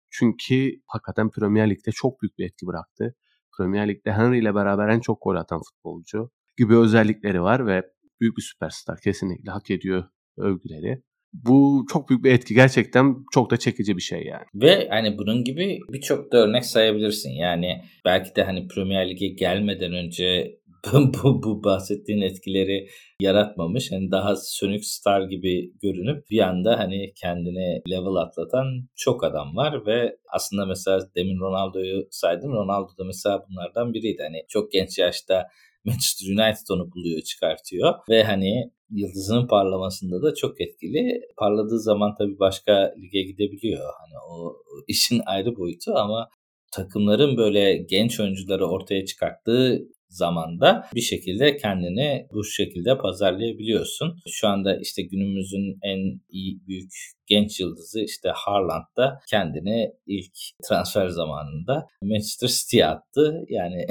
Çünkü 0.10 0.72
hakikaten 0.88 1.30
Premier 1.30 1.70
Lig'de 1.70 1.92
çok 1.92 2.22
büyük 2.22 2.38
bir 2.38 2.46
etki 2.46 2.68
bıraktı. 2.68 3.16
Premier 3.58 3.88
Lig'de 3.88 4.12
Henry 4.12 4.40
ile 4.40 4.56
beraber 4.56 4.88
en 4.90 5.00
çok 5.00 5.22
gol 5.22 5.36
atan 5.36 5.62
futbolcu 5.62 6.30
gibi 6.58 6.78
özellikleri 6.78 7.42
var 7.42 7.68
ve 7.68 7.84
büyük 8.22 8.38
bir 8.38 8.42
süperstar 8.42 9.00
kesinlikle 9.04 9.52
hak 9.52 9.72
ediyor 9.72 10.04
övgüleri. 10.38 11.02
Bu 11.34 11.86
çok 11.92 12.10
büyük 12.10 12.24
bir 12.24 12.32
etki 12.32 12.54
gerçekten 12.54 13.16
çok 13.34 13.52
da 13.52 13.58
çekici 13.58 13.98
bir 13.98 14.02
şey 14.02 14.24
yani. 14.24 14.46
Ve 14.56 14.88
hani 14.90 15.18
bunun 15.18 15.44
gibi 15.44 15.80
birçok 15.90 16.32
da 16.32 16.38
örnek 16.38 16.66
sayabilirsin. 16.66 17.32
Yani 17.32 17.82
belki 18.06 18.36
de 18.36 18.44
hani 18.44 18.68
Premier 18.68 19.10
Lig'e 19.10 19.28
gelmeden 19.28 19.94
önce 19.94 20.58
bu, 20.94 21.44
bu 21.44 21.64
bahsettiğin 21.64 22.22
etkileri 22.22 22.88
yaratmamış. 23.22 23.92
Hani 23.92 24.12
daha 24.12 24.36
sönük 24.36 24.86
star 24.86 25.22
gibi 25.22 25.72
görünüp 25.82 26.30
bir 26.30 26.40
anda 26.40 26.80
hani 26.80 27.14
kendini 27.16 27.82
level 27.90 28.16
atlatan 28.16 28.66
çok 28.96 29.24
adam 29.24 29.56
var 29.56 29.86
ve 29.86 30.18
aslında 30.34 30.66
mesela 30.66 31.10
demin 31.16 31.40
Ronaldo'yu 31.40 32.08
saydın. 32.12 32.52
Ronaldo 32.52 32.98
da 32.98 33.04
mesela 33.04 33.46
bunlardan 33.50 33.94
biriydi. 33.94 34.24
Hani 34.24 34.46
çok 34.48 34.72
genç 34.72 34.98
yaşta 34.98 35.48
Manchester 35.86 36.28
United 36.28 36.68
onu 36.70 36.92
buluyor, 36.92 37.22
çıkartıyor 37.22 37.94
ve 38.10 38.24
hani 38.24 38.72
yıldızının 38.90 39.48
parlamasında 39.48 40.22
da 40.22 40.36
çok 40.36 40.62
etkili. 40.62 41.22
Parladığı 41.38 41.80
zaman 41.80 42.16
tabii 42.18 42.40
başka 42.40 42.94
lige 42.98 43.22
gidebiliyor. 43.22 43.94
Hani 44.00 44.20
o 44.30 44.56
işin 44.88 45.22
ayrı 45.26 45.58
boyutu 45.58 45.94
ama 45.96 46.30
takımların 46.72 47.38
böyle 47.38 47.78
genç 47.78 48.20
oyuncuları 48.20 48.68
ortaya 48.68 49.06
çıkarttığı 49.06 49.88
zamanda 50.10 50.86
bir 50.96 51.02
şekilde 51.02 51.58
kendini 51.58 52.28
bu 52.34 52.44
şekilde 52.44 52.98
pazarlayabiliyorsun. 52.98 54.20
Şu 54.28 54.48
anda 54.48 54.78
işte 54.78 55.02
günümüzün 55.02 55.80
en 55.84 56.22
iyi 56.30 56.68
büyük 56.68 56.92
genç 57.28 57.60
yıldızı 57.60 58.02
işte 58.02 58.30
Haaland 58.36 58.86
da 58.98 59.20
kendini 59.30 59.92
ilk 60.08 60.34
transfer 60.70 61.08
zamanında 61.08 61.88
Manchester 62.02 62.48
City'ye 62.48 62.86
attı. 62.86 63.46
Yani 63.50 63.86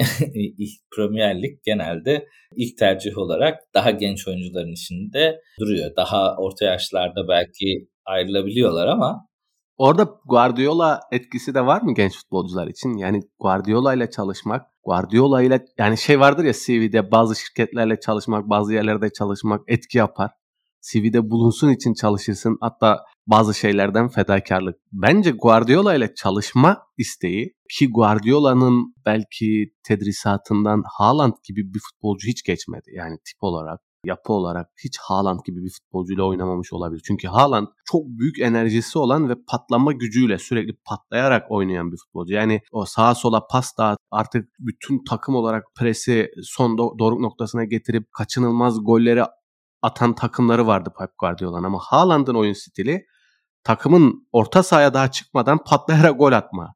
Premier 0.95 1.41
Lig 1.41 1.59
genelde 1.65 2.27
ilk 2.55 2.77
tercih 2.77 3.17
olarak 3.17 3.59
daha 3.73 3.91
genç 3.91 4.27
oyuncuların 4.27 4.71
içinde 4.71 5.41
duruyor. 5.59 5.95
Daha 5.95 6.35
orta 6.37 6.65
yaşlarda 6.65 7.27
belki 7.27 7.87
ayrılabiliyorlar 8.05 8.87
ama 8.87 9.27
Orada 9.77 10.19
Guardiola 10.25 11.01
etkisi 11.11 11.53
de 11.53 11.65
var 11.65 11.81
mı 11.81 11.93
genç 11.93 12.17
futbolcular 12.17 12.67
için? 12.67 12.97
Yani 12.97 13.21
Guardiola 13.39 13.93
ile 13.93 14.09
çalışmak, 14.09 14.65
Guardiola 14.83 15.41
ile 15.41 15.65
yani 15.77 15.97
şey 15.97 16.19
vardır 16.19 16.43
ya 16.43 16.53
CV'de 16.53 17.11
bazı 17.11 17.35
şirketlerle 17.35 17.99
çalışmak, 17.99 18.49
bazı 18.49 18.73
yerlerde 18.73 19.09
çalışmak 19.09 19.61
etki 19.67 19.97
yapar. 19.97 20.31
CV'de 20.91 21.29
bulunsun 21.29 21.69
için 21.69 21.93
çalışırsın. 21.93 22.57
Hatta 22.61 23.05
bazı 23.27 23.53
şeylerden 23.53 24.07
fedakarlık. 24.09 24.75
Bence 24.91 25.31
Guardiola 25.31 25.95
ile 25.95 26.13
çalışma 26.15 26.77
isteği 26.97 27.53
ki 27.77 27.91
Guardiola'nın 27.91 28.93
belki 29.05 29.73
tedrisatından 29.83 30.83
Haaland 30.97 31.33
gibi 31.47 31.73
bir 31.73 31.79
futbolcu 31.79 32.27
hiç 32.27 32.43
geçmedi. 32.43 32.91
Yani 32.93 33.15
tip 33.15 33.37
olarak 33.43 33.79
yapı 34.05 34.33
olarak 34.33 34.69
hiç 34.83 34.97
Haaland 34.99 35.39
gibi 35.45 35.63
bir 35.63 35.69
futbolcuyla 35.69 36.23
oynamamış 36.23 36.73
olabilir. 36.73 37.01
Çünkü 37.07 37.27
Haaland 37.27 37.67
çok 37.85 38.05
büyük 38.05 38.39
enerjisi 38.39 38.99
olan 38.99 39.29
ve 39.29 39.33
patlama 39.47 39.91
gücüyle 39.91 40.37
sürekli 40.37 40.73
patlayarak 40.85 41.51
oynayan 41.51 41.91
bir 41.91 41.97
futbolcu. 41.97 42.33
Yani 42.33 42.61
o 42.71 42.85
sağa 42.85 43.15
sola 43.15 43.47
pas 43.47 43.77
da 43.77 43.97
artık 44.11 44.49
bütün 44.59 45.03
takım 45.03 45.35
olarak 45.35 45.63
presi 45.75 46.31
son 46.43 46.71
do- 46.71 46.99
doruk 46.99 47.19
noktasına 47.19 47.63
getirip 47.63 48.11
kaçınılmaz 48.13 48.83
golleri 48.83 49.23
atan 49.81 50.15
takımları 50.15 50.67
vardı 50.67 50.93
Pep 50.99 51.09
Guardiola'nın 51.19 51.63
ama 51.63 51.79
Haaland'ın 51.81 52.35
oyun 52.35 52.53
stili 52.53 53.05
takımın 53.63 54.27
orta 54.31 54.63
sahaya 54.63 54.93
daha 54.93 55.11
çıkmadan 55.11 55.63
patlayarak 55.63 56.19
gol 56.19 56.31
atma. 56.31 56.75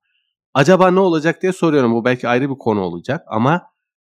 Acaba 0.53 0.91
ne 0.91 0.99
olacak 0.99 1.41
diye 1.41 1.53
soruyorum. 1.53 1.93
Bu 1.93 2.05
belki 2.05 2.27
ayrı 2.27 2.49
bir 2.49 2.57
konu 2.57 2.81
olacak 2.81 3.25
ama 3.27 3.61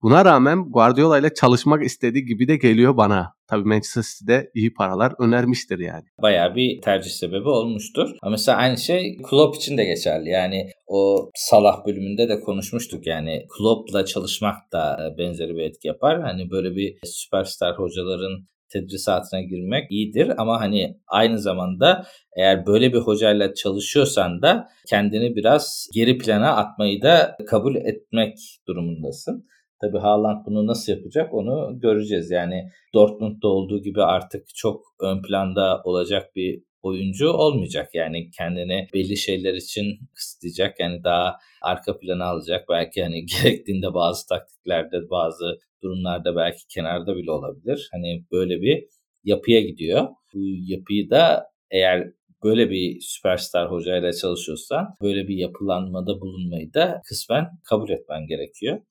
Buna 0.02 0.26
rağmen 0.26 0.72
Guardiola 0.72 1.20
ile 1.20 1.34
çalışmak 1.34 1.86
istediği 1.86 2.26
gibi 2.26 2.48
de 2.48 2.56
geliyor 2.56 2.98
bana. 2.98 3.34
Tabii 3.48 3.64
Manchester 3.64 4.02
City'de 4.02 4.52
iyi 4.56 4.74
paralar 4.74 5.14
önermiştir 5.20 5.80
yani. 5.80 6.04
Bayağı 6.22 6.56
bir 6.56 6.82
tercih 6.82 7.12
sebebi 7.12 7.50
olmuştur. 7.50 8.10
Ama 8.22 8.32
mesela 8.32 8.58
aynı 8.58 8.78
şey 8.78 9.18
Klopp 9.30 9.56
için 9.56 9.78
de 9.78 9.86
geçerli. 9.86 10.30
Yani 10.30 10.70
o 10.88 11.30
Salah 11.36 11.86
bölümünde 11.86 12.30
de 12.30 12.40
konuşmuştuk. 12.40 13.08
Yani 13.08 13.46
Klopp'la 13.58 14.06
çalışmak 14.06 14.72
da 14.74 15.14
benzeri 15.18 15.56
bir 15.56 15.62
etki 15.62 15.88
yapar. 15.88 16.22
Hani 16.22 16.52
böyle 16.52 16.76
bir 16.76 16.98
süperstar 17.04 17.80
hocaların 17.80 18.48
tedrisatına 18.70 19.42
girmek 19.42 19.92
iyidir 19.92 20.34
ama 20.38 20.60
hani 20.60 20.98
aynı 21.08 21.40
zamanda 21.40 22.06
eğer 22.38 22.66
böyle 22.66 22.94
bir 22.94 23.00
hocayla 23.00 23.54
çalışıyorsan 23.54 24.42
da 24.42 24.68
kendini 24.90 25.36
biraz 25.36 25.88
geri 25.94 26.18
plana 26.18 26.56
atmayı 26.56 27.02
da 27.02 27.38
kabul 27.48 27.76
etmek 27.76 28.38
durumundasın. 28.68 29.46
Tabii 29.82 29.98
Haaland 29.98 30.46
bunu 30.46 30.68
nasıl 30.68 30.92
yapacak 30.92 31.34
onu 31.34 31.80
göreceğiz. 31.80 32.32
Yani 32.32 32.70
Dortmund'da 32.94 33.48
olduğu 33.48 33.82
gibi 33.82 34.04
artık 34.04 34.48
çok 34.56 34.82
ön 35.02 35.22
planda 35.22 35.82
olacak 35.84 36.36
bir 36.36 36.64
oyuncu 36.82 37.30
olmayacak. 37.30 37.90
Yani 37.94 38.30
kendini 38.38 38.88
belli 38.94 39.18
şeyler 39.18 39.54
için 39.54 40.00
kısıtlayacak. 40.16 40.80
Yani 40.80 41.04
daha 41.04 41.38
arka 41.62 41.98
plana 41.98 42.26
alacak. 42.26 42.70
Belki 42.70 43.04
hani 43.04 43.26
gerektiğinde 43.44 43.94
bazı 43.94 44.28
taktiklerde 44.28 45.10
bazı 45.10 45.60
durumlarda 45.84 46.36
belki 46.36 46.68
kenarda 46.68 47.16
bile 47.16 47.32
olabilir. 47.32 47.90
Hani 47.92 48.26
böyle 48.32 48.62
bir 48.62 48.84
yapıya 49.24 49.62
gidiyor. 49.62 50.08
Bu 50.34 50.40
yapıyı 50.44 51.10
da 51.10 51.46
eğer 51.72 52.12
böyle 52.44 52.70
bir 52.70 53.02
süperstar 53.02 53.72
hocayla 53.72 54.14
çalışıyorsan 54.14 54.88
böyle 55.02 55.28
bir 55.28 55.36
yapılanmada 55.36 56.22
bulunmayı 56.22 56.74
da 56.74 57.02
kısmen 57.06 57.48
kabul 57.70 57.90
etmen 57.90 58.28
gerekiyor. 58.28 58.82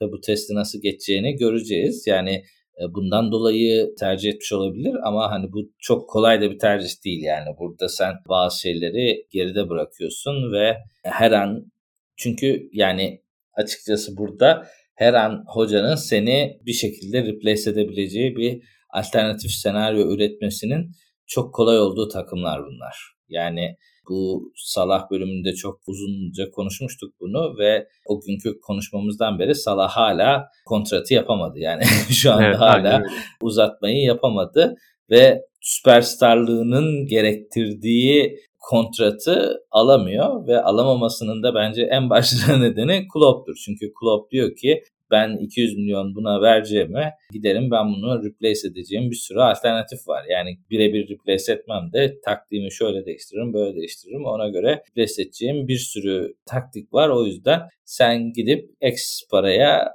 Tabi 0.00 0.12
bu 0.12 0.20
testi 0.20 0.54
nasıl 0.54 0.82
geçeceğini 0.82 1.36
göreceğiz. 1.36 2.06
Yani 2.06 2.44
E, 2.80 2.94
bundan 2.94 3.32
dolayı 3.32 3.94
tercih 3.98 4.30
etmiş 4.30 4.52
olabilir 4.52 4.94
ama 5.02 5.30
hani 5.30 5.52
bu 5.52 5.72
çok 5.78 6.08
kolay 6.10 6.40
da 6.40 6.50
bir 6.50 6.58
tercih 6.58 7.04
değil 7.04 7.22
yani. 7.22 7.48
Burada 7.58 7.88
sen 7.88 8.14
bazı 8.28 8.60
şeyleri 8.60 9.26
geride 9.30 9.68
bırakıyorsun 9.68 10.52
ve 10.52 10.76
her 11.02 11.32
an 11.32 11.72
çünkü 12.16 12.68
yani 12.72 13.22
açıkçası 13.52 14.16
burada 14.16 14.66
her 14.94 15.14
an 15.14 15.44
hocanın 15.46 15.94
seni 15.94 16.60
bir 16.66 16.72
şekilde 16.72 17.22
replace 17.22 17.70
edebileceği 17.70 18.36
bir 18.36 18.62
alternatif 18.90 19.50
senaryo 19.50 20.14
üretmesinin 20.14 20.90
çok 21.26 21.54
kolay 21.54 21.78
olduğu 21.78 22.08
takımlar 22.08 22.60
bunlar. 22.66 22.96
Yani 23.28 23.76
bu 24.08 24.52
Salah 24.56 25.10
bölümünde 25.10 25.54
çok 25.54 25.80
uzunca 25.86 26.50
konuşmuştuk 26.50 27.14
bunu 27.20 27.58
ve 27.58 27.88
o 28.06 28.20
günkü 28.20 28.60
konuşmamızdan 28.60 29.38
beri 29.38 29.54
Salah 29.54 29.88
hala 29.88 30.48
kontratı 30.66 31.14
yapamadı. 31.14 31.58
Yani 31.58 31.82
şu 32.10 32.32
anda 32.32 32.44
evet, 32.44 32.58
hala 32.58 33.02
uzatmayı 33.42 34.02
yapamadı 34.02 34.74
ve 35.10 35.42
süperstarlığının 35.60 37.06
gerektirdiği 37.06 38.38
kontratı 38.58 39.60
alamıyor 39.70 40.46
ve 40.46 40.62
alamamasının 40.62 41.42
da 41.42 41.54
bence 41.54 41.82
en 41.82 42.10
başlıca 42.10 42.56
nedeni 42.58 43.08
Klopp'tur. 43.12 43.56
Çünkü 43.64 43.92
Klopp 44.00 44.32
diyor 44.32 44.56
ki 44.56 44.82
ben 45.10 45.36
200 45.36 45.76
milyon 45.76 46.14
buna 46.14 46.42
vereceğime 46.42 47.12
giderim 47.32 47.70
ben 47.70 47.86
bunu 47.86 48.24
replace 48.24 48.68
edeceğim 48.68 49.10
bir 49.10 49.16
sürü 49.16 49.40
alternatif 49.40 50.08
var. 50.08 50.24
Yani 50.30 50.58
birebir 50.70 51.08
replace 51.08 51.52
etmem 51.52 51.92
de 51.92 52.20
taktiğimi 52.24 52.72
şöyle 52.72 53.06
değiştiririm 53.06 53.52
böyle 53.52 53.76
değiştiririm 53.76 54.24
ona 54.24 54.48
göre 54.48 54.82
replace 54.90 55.22
edeceğim 55.22 55.68
bir 55.68 55.78
sürü 55.78 56.34
taktik 56.46 56.94
var. 56.94 57.08
O 57.08 57.24
yüzden 57.24 57.60
sen 57.84 58.32
gidip 58.32 58.70
X 58.82 59.20
paraya 59.30 59.92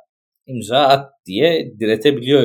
imza 0.48 0.79
at 0.79 1.12
diye 1.25 1.74
diretebiliyor 1.79 2.43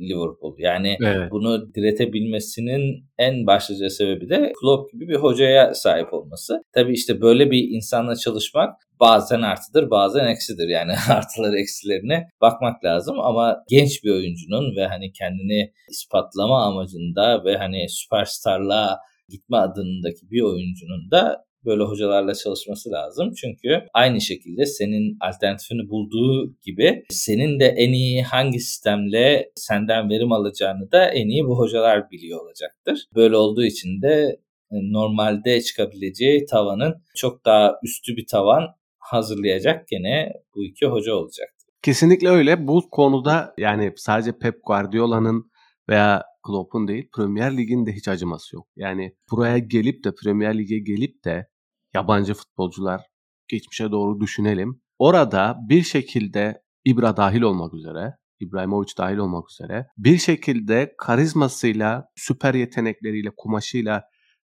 Liverpool. 0.00 0.54
Yani 0.58 0.96
evet. 1.04 1.30
bunu 1.30 1.74
diretebilmesinin 1.74 3.04
en 3.18 3.46
başlıca 3.46 3.90
sebebi 3.90 4.28
de 4.28 4.52
Klopp 4.60 4.92
gibi 4.92 5.08
bir 5.08 5.16
hocaya 5.16 5.74
sahip 5.74 6.14
olması. 6.14 6.62
Tabii 6.72 6.92
işte 6.92 7.20
böyle 7.20 7.50
bir 7.50 7.68
insanla 7.70 8.16
çalışmak 8.16 8.74
bazen 9.00 9.42
artıdır 9.42 9.90
bazen 9.90 10.26
eksidir. 10.26 10.68
Yani 10.68 10.92
artıları 11.08 11.58
eksilerine 11.58 12.28
bakmak 12.40 12.84
lazım 12.84 13.20
ama 13.20 13.56
genç 13.68 14.04
bir 14.04 14.10
oyuncunun 14.10 14.76
ve 14.76 14.86
hani 14.86 15.12
kendini 15.12 15.72
ispatlama 15.90 16.64
amacında 16.64 17.44
ve 17.44 17.56
hani 17.56 17.88
süperstarlığa 17.88 18.98
gitme 19.28 19.56
adındaki 19.56 20.30
bir 20.30 20.42
oyuncunun 20.42 21.10
da 21.10 21.44
böyle 21.64 21.82
hocalarla 21.82 22.34
çalışması 22.34 22.90
lazım. 22.90 23.32
Çünkü 23.40 23.86
aynı 23.94 24.20
şekilde 24.20 24.66
senin 24.66 25.16
alternatifini 25.20 25.88
bulduğu 25.88 26.56
gibi 26.62 27.04
senin 27.10 27.60
de 27.60 27.66
en 27.66 27.92
iyi 27.92 28.22
hangi 28.22 28.60
sistemle 28.60 29.50
senden 29.56 30.10
verim 30.10 30.32
alacağını 30.32 30.92
da 30.92 31.06
en 31.06 31.28
iyi 31.28 31.44
bu 31.44 31.58
hocalar 31.58 32.10
biliyor 32.10 32.40
olacaktır. 32.40 33.06
Böyle 33.14 33.36
olduğu 33.36 33.64
için 33.64 34.02
de 34.02 34.40
e, 34.72 34.76
normalde 34.92 35.60
çıkabileceği 35.60 36.44
tavanın 36.46 36.94
çok 37.16 37.44
daha 37.44 37.74
üstü 37.82 38.16
bir 38.16 38.26
tavan 38.26 38.64
hazırlayacak 38.98 39.88
gene 39.88 40.32
bu 40.54 40.64
iki 40.64 40.86
hoca 40.86 41.14
olacak. 41.14 41.48
Kesinlikle 41.82 42.28
öyle. 42.28 42.66
Bu 42.68 42.90
konuda 42.90 43.54
yani 43.58 43.92
sadece 43.96 44.38
Pep 44.38 44.54
Guardiola'nın 44.66 45.50
veya 45.88 46.22
Klopp'un 46.46 46.88
değil 46.88 47.08
Premier 47.14 47.56
Lig'in 47.56 47.86
de 47.86 47.92
hiç 47.92 48.08
acıması 48.08 48.56
yok. 48.56 48.66
Yani 48.76 49.14
buraya 49.30 49.58
gelip 49.58 50.04
de 50.04 50.14
Premier 50.14 50.58
Lig'e 50.58 50.78
gelip 50.78 51.24
de 51.24 51.48
yabancı 51.94 52.34
futbolcular 52.34 53.00
geçmişe 53.48 53.90
doğru 53.90 54.20
düşünelim. 54.20 54.82
Orada 54.98 55.56
bir 55.68 55.82
şekilde 55.82 56.62
İbra 56.84 57.16
dahil 57.16 57.42
olmak 57.42 57.74
üzere, 57.74 58.14
İbrahimovic 58.40 58.92
dahil 58.98 59.16
olmak 59.16 59.50
üzere 59.50 59.86
bir 59.98 60.18
şekilde 60.18 60.94
karizmasıyla, 60.98 62.04
süper 62.16 62.54
yetenekleriyle, 62.54 63.30
kumaşıyla 63.36 64.04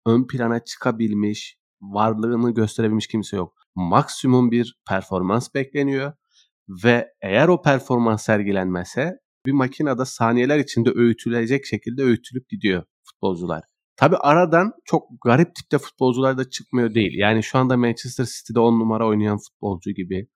ön 0.06 0.28
plana 0.28 0.64
çıkabilmiş, 0.64 1.58
varlığını 1.82 2.54
gösterebilmiş 2.54 3.08
kimse 3.08 3.38
yok. 3.38 3.54
Maksimum 3.76 4.52
bir 4.52 4.80
performans 4.90 5.54
bekleniyor 5.56 6.14
ve 6.86 7.08
eğer 7.22 7.48
o 7.48 7.62
performans 7.62 8.26
sergilenmese 8.26 9.20
bir 9.50 9.54
makinede 9.54 10.06
saniyeler 10.06 10.60
içinde 10.60 10.92
öğütülecek 10.96 11.66
şekilde 11.66 12.04
öğütülüp 12.04 12.50
gidiyor 12.50 12.84
futbolcular. 13.04 13.64
Tabi 13.96 14.16
aradan 14.16 14.72
çok 14.86 15.08
garip 15.26 15.56
tipte 15.56 15.78
futbolcular 15.78 16.38
da 16.38 16.50
çıkmıyor 16.50 16.94
değil. 16.94 17.12
Yani 17.18 17.44
şu 17.44 17.58
anda 17.58 17.78
Manchester 17.78 18.26
City'de 18.26 18.60
10 18.60 18.80
numara 18.80 19.08
oynayan 19.08 19.38
futbolcu 19.38 19.92
gibi. 19.92 20.28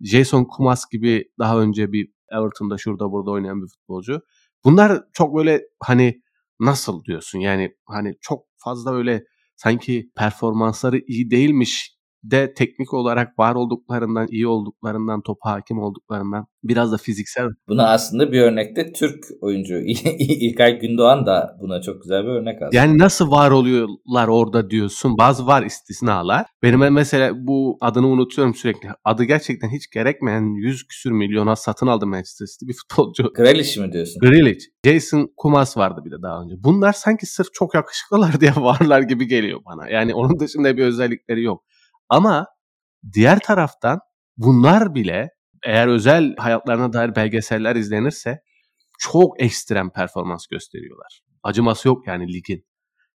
Jason 0.00 0.44
Kumas 0.44 0.84
gibi 0.92 1.24
daha 1.38 1.60
önce 1.60 1.92
bir 1.92 2.08
Everton'da 2.32 2.78
şurada 2.78 3.12
burada 3.12 3.30
oynayan 3.30 3.62
bir 3.62 3.68
futbolcu. 3.68 4.20
Bunlar 4.64 5.02
çok 5.12 5.36
böyle 5.36 5.62
hani 5.80 6.22
nasıl 6.60 7.04
diyorsun 7.04 7.38
yani 7.38 7.76
hani 7.84 8.14
çok 8.20 8.46
fazla 8.56 8.94
öyle 8.94 9.24
sanki 9.56 10.10
performansları 10.16 10.98
iyi 11.06 11.30
değilmiş 11.30 11.91
de 12.22 12.54
teknik 12.54 12.94
olarak 12.94 13.38
var 13.38 13.54
olduklarından, 13.54 14.26
iyi 14.30 14.46
olduklarından, 14.46 15.22
topa 15.22 15.50
hakim 15.50 15.78
olduklarından 15.78 16.46
biraz 16.64 16.92
da 16.92 16.96
fiziksel. 16.96 17.46
Buna 17.68 17.88
aslında 17.88 18.32
bir 18.32 18.40
örnekte 18.40 18.92
Türk 18.92 19.24
oyuncu 19.40 19.74
İlkay 20.18 20.78
Gündoğan 20.78 21.26
da 21.26 21.56
buna 21.60 21.82
çok 21.82 22.02
güzel 22.02 22.24
bir 22.24 22.28
örnek 22.28 22.62
aslında. 22.62 22.76
Yani 22.76 22.98
nasıl 22.98 23.30
var 23.30 23.50
oluyorlar 23.50 24.28
orada 24.28 24.70
diyorsun. 24.70 25.18
Bazı 25.18 25.46
var 25.46 25.62
istisnalar. 25.62 26.46
Benim 26.62 26.92
mesela 26.92 27.46
bu 27.46 27.78
adını 27.80 28.06
unutuyorum 28.06 28.54
sürekli. 28.54 28.88
Adı 29.04 29.24
gerçekten 29.24 29.68
hiç 29.68 29.90
gerekmeyen 29.90 30.54
100 30.54 30.86
küsür 30.86 31.10
milyona 31.10 31.56
satın 31.56 31.86
aldı 31.86 32.06
Manchester 32.06 32.46
City 32.46 32.66
bir 32.66 32.74
futbolcu. 32.88 33.32
Grealish 33.32 33.76
mi 33.76 33.92
diyorsun? 33.92 34.20
Grealish. 34.20 34.64
Jason 34.84 35.30
Kumas 35.36 35.76
vardı 35.76 36.00
bir 36.04 36.10
de 36.10 36.22
daha 36.22 36.42
önce. 36.42 36.54
Bunlar 36.58 36.92
sanki 36.92 37.26
sırf 37.26 37.52
çok 37.52 37.74
yakışıklılar 37.74 38.40
diye 38.40 38.52
varlar 38.56 39.00
gibi 39.00 39.26
geliyor 39.26 39.60
bana. 39.66 39.88
Yani 39.90 40.14
onun 40.14 40.40
dışında 40.40 40.76
bir 40.76 40.82
özellikleri 40.82 41.42
yok. 41.42 41.64
Ama 42.12 42.46
diğer 43.14 43.38
taraftan 43.38 44.00
bunlar 44.36 44.94
bile 44.94 45.30
eğer 45.66 45.88
özel 45.88 46.36
hayatlarına 46.36 46.92
dair 46.92 47.16
belgeseller 47.16 47.76
izlenirse 47.76 48.38
çok 48.98 49.42
ekstrem 49.42 49.90
performans 49.90 50.46
gösteriyorlar. 50.46 51.20
Acıması 51.42 51.88
yok 51.88 52.06
yani 52.06 52.32
ligin. 52.32 52.64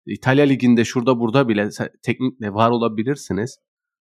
İtalya 0.07 0.45
liginde 0.45 0.85
şurada 0.85 1.21
burada 1.21 1.49
bile 1.49 1.69
teknikle 2.03 2.55
var 2.55 2.71
olabilirsiniz. 2.71 3.59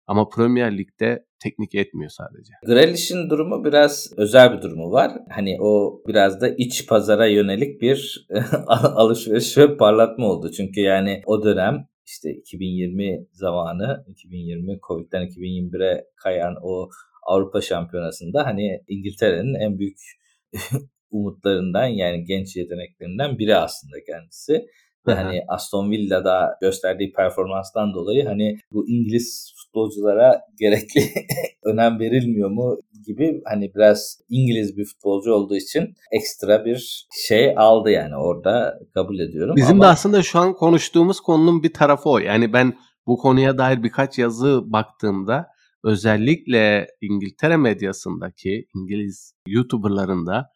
Ama 0.07 0.29
Premier 0.29 0.79
Lig'de 0.79 1.25
teknik 1.43 1.75
etmiyor 1.75 2.11
sadece. 2.11 2.53
Grealish'in 2.67 3.31
durumu 3.31 3.65
biraz 3.65 4.13
özel 4.17 4.53
bir 4.53 4.63
durumu 4.63 4.91
var. 4.91 5.13
Hani 5.31 5.57
o 5.61 6.03
biraz 6.09 6.41
da 6.41 6.49
iç 6.49 6.87
pazara 6.87 7.27
yönelik 7.27 7.81
bir 7.81 8.29
alışveriş 8.67 9.59
ve 9.59 9.77
parlatma 9.77 10.27
oldu. 10.27 10.51
Çünkü 10.57 10.81
yani 10.81 11.23
o 11.27 11.45
dönem 11.45 11.90
işte 12.11 12.31
2020 12.31 13.27
zamanı 13.33 14.05
2020 14.09 14.79
Covid'den 14.89 15.23
2021'e 15.23 16.05
kayan 16.17 16.57
o 16.63 16.91
Avrupa 17.23 17.61
Şampiyonası'nda 17.61 18.47
hani 18.47 18.83
İngiltere'nin 18.89 19.55
en 19.55 19.79
büyük 19.79 19.99
umutlarından 21.11 21.87
yani 21.87 22.25
genç 22.25 22.57
yeteneklerinden 22.57 23.39
biri 23.39 23.57
aslında 23.57 23.97
kendisi. 24.07 24.67
Hani 25.05 25.43
Aston 25.49 25.91
Villa'da 25.91 26.57
gösterdiği 26.61 27.13
performanstan 27.13 27.95
dolayı 27.95 28.25
hani 28.27 28.59
bu 28.73 28.89
İngiliz 28.89 29.55
futbolculara 29.57 30.41
gerekli 30.59 31.01
önem 31.65 32.01
verilmiyor 32.01 32.51
mu 32.51 32.81
gibi 33.11 33.43
hani 33.45 33.75
biraz 33.75 34.21
İngiliz 34.29 34.77
bir 34.77 34.85
futbolcu 34.85 35.33
olduğu 35.33 35.57
için 35.57 35.95
ekstra 36.13 36.65
bir 36.65 37.07
şey 37.27 37.55
aldı 37.57 37.91
yani 37.91 38.17
orada 38.17 38.79
kabul 38.95 39.19
ediyorum. 39.19 39.57
Bizim 39.57 39.77
Ama... 39.77 39.85
de 39.85 39.89
aslında 39.89 40.23
şu 40.23 40.39
an 40.39 40.55
konuştuğumuz 40.55 41.21
konunun 41.21 41.63
bir 41.63 41.73
tarafı 41.73 42.09
o. 42.09 42.19
Yani 42.19 42.53
ben 42.53 42.79
bu 43.07 43.17
konuya 43.17 43.59
dair 43.59 43.83
birkaç 43.83 44.19
yazı 44.19 44.63
baktığımda 44.73 45.47
özellikle 45.85 46.87
İngiltere 47.01 47.57
medyasındaki 47.57 48.67
İngiliz 48.75 49.33
YouTuber'larında 49.49 50.47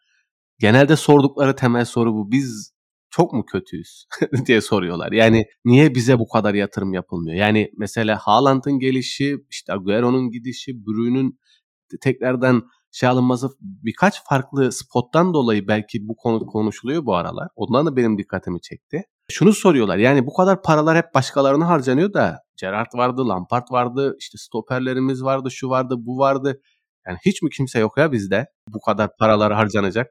genelde 0.58 0.96
sordukları 0.96 1.56
temel 1.56 1.84
soru 1.84 2.14
bu. 2.14 2.30
Biz 2.30 2.74
çok 3.10 3.32
mu 3.32 3.44
kötüyüz 3.44 4.06
diye 4.46 4.60
soruyorlar. 4.60 5.12
Yani 5.12 5.46
niye 5.64 5.94
bize 5.94 6.18
bu 6.18 6.28
kadar 6.28 6.54
yatırım 6.54 6.92
yapılmıyor? 6.92 7.36
Yani 7.36 7.70
mesela 7.76 8.18
Haaland'ın 8.18 8.78
gelişi, 8.78 9.36
işte 9.50 9.72
Agüero'nun 9.72 10.30
gidişi, 10.30 10.86
Bruyne'ün 10.86 11.38
tekrardan 12.00 12.62
şey 12.92 13.08
alınması 13.08 13.48
birkaç 13.60 14.24
farklı 14.28 14.72
spottan 14.72 15.34
dolayı 15.34 15.68
belki 15.68 16.08
bu 16.08 16.16
konu 16.16 16.46
konuşuluyor 16.46 17.06
bu 17.06 17.14
aralar. 17.14 17.48
Ondan 17.56 17.86
da 17.86 17.96
benim 17.96 18.18
dikkatimi 18.18 18.60
çekti. 18.60 19.02
Şunu 19.30 19.52
soruyorlar 19.52 19.96
yani 19.96 20.26
bu 20.26 20.34
kadar 20.34 20.62
paralar 20.62 20.96
hep 20.96 21.14
başkalarına 21.14 21.68
harcanıyor 21.68 22.12
da 22.12 22.38
Gerrard 22.60 22.94
vardı, 22.94 23.28
Lampard 23.28 23.66
vardı, 23.70 24.16
işte 24.18 24.38
stoperlerimiz 24.38 25.24
vardı, 25.24 25.50
şu 25.50 25.68
vardı, 25.68 25.94
bu 25.98 26.18
vardı. 26.18 26.60
Yani 27.06 27.18
hiç 27.26 27.42
mi 27.42 27.50
kimse 27.50 27.78
yok 27.78 27.98
ya 27.98 28.12
bizde 28.12 28.46
bu 28.68 28.80
kadar 28.80 29.10
paralar 29.18 29.52
harcanacak? 29.52 30.06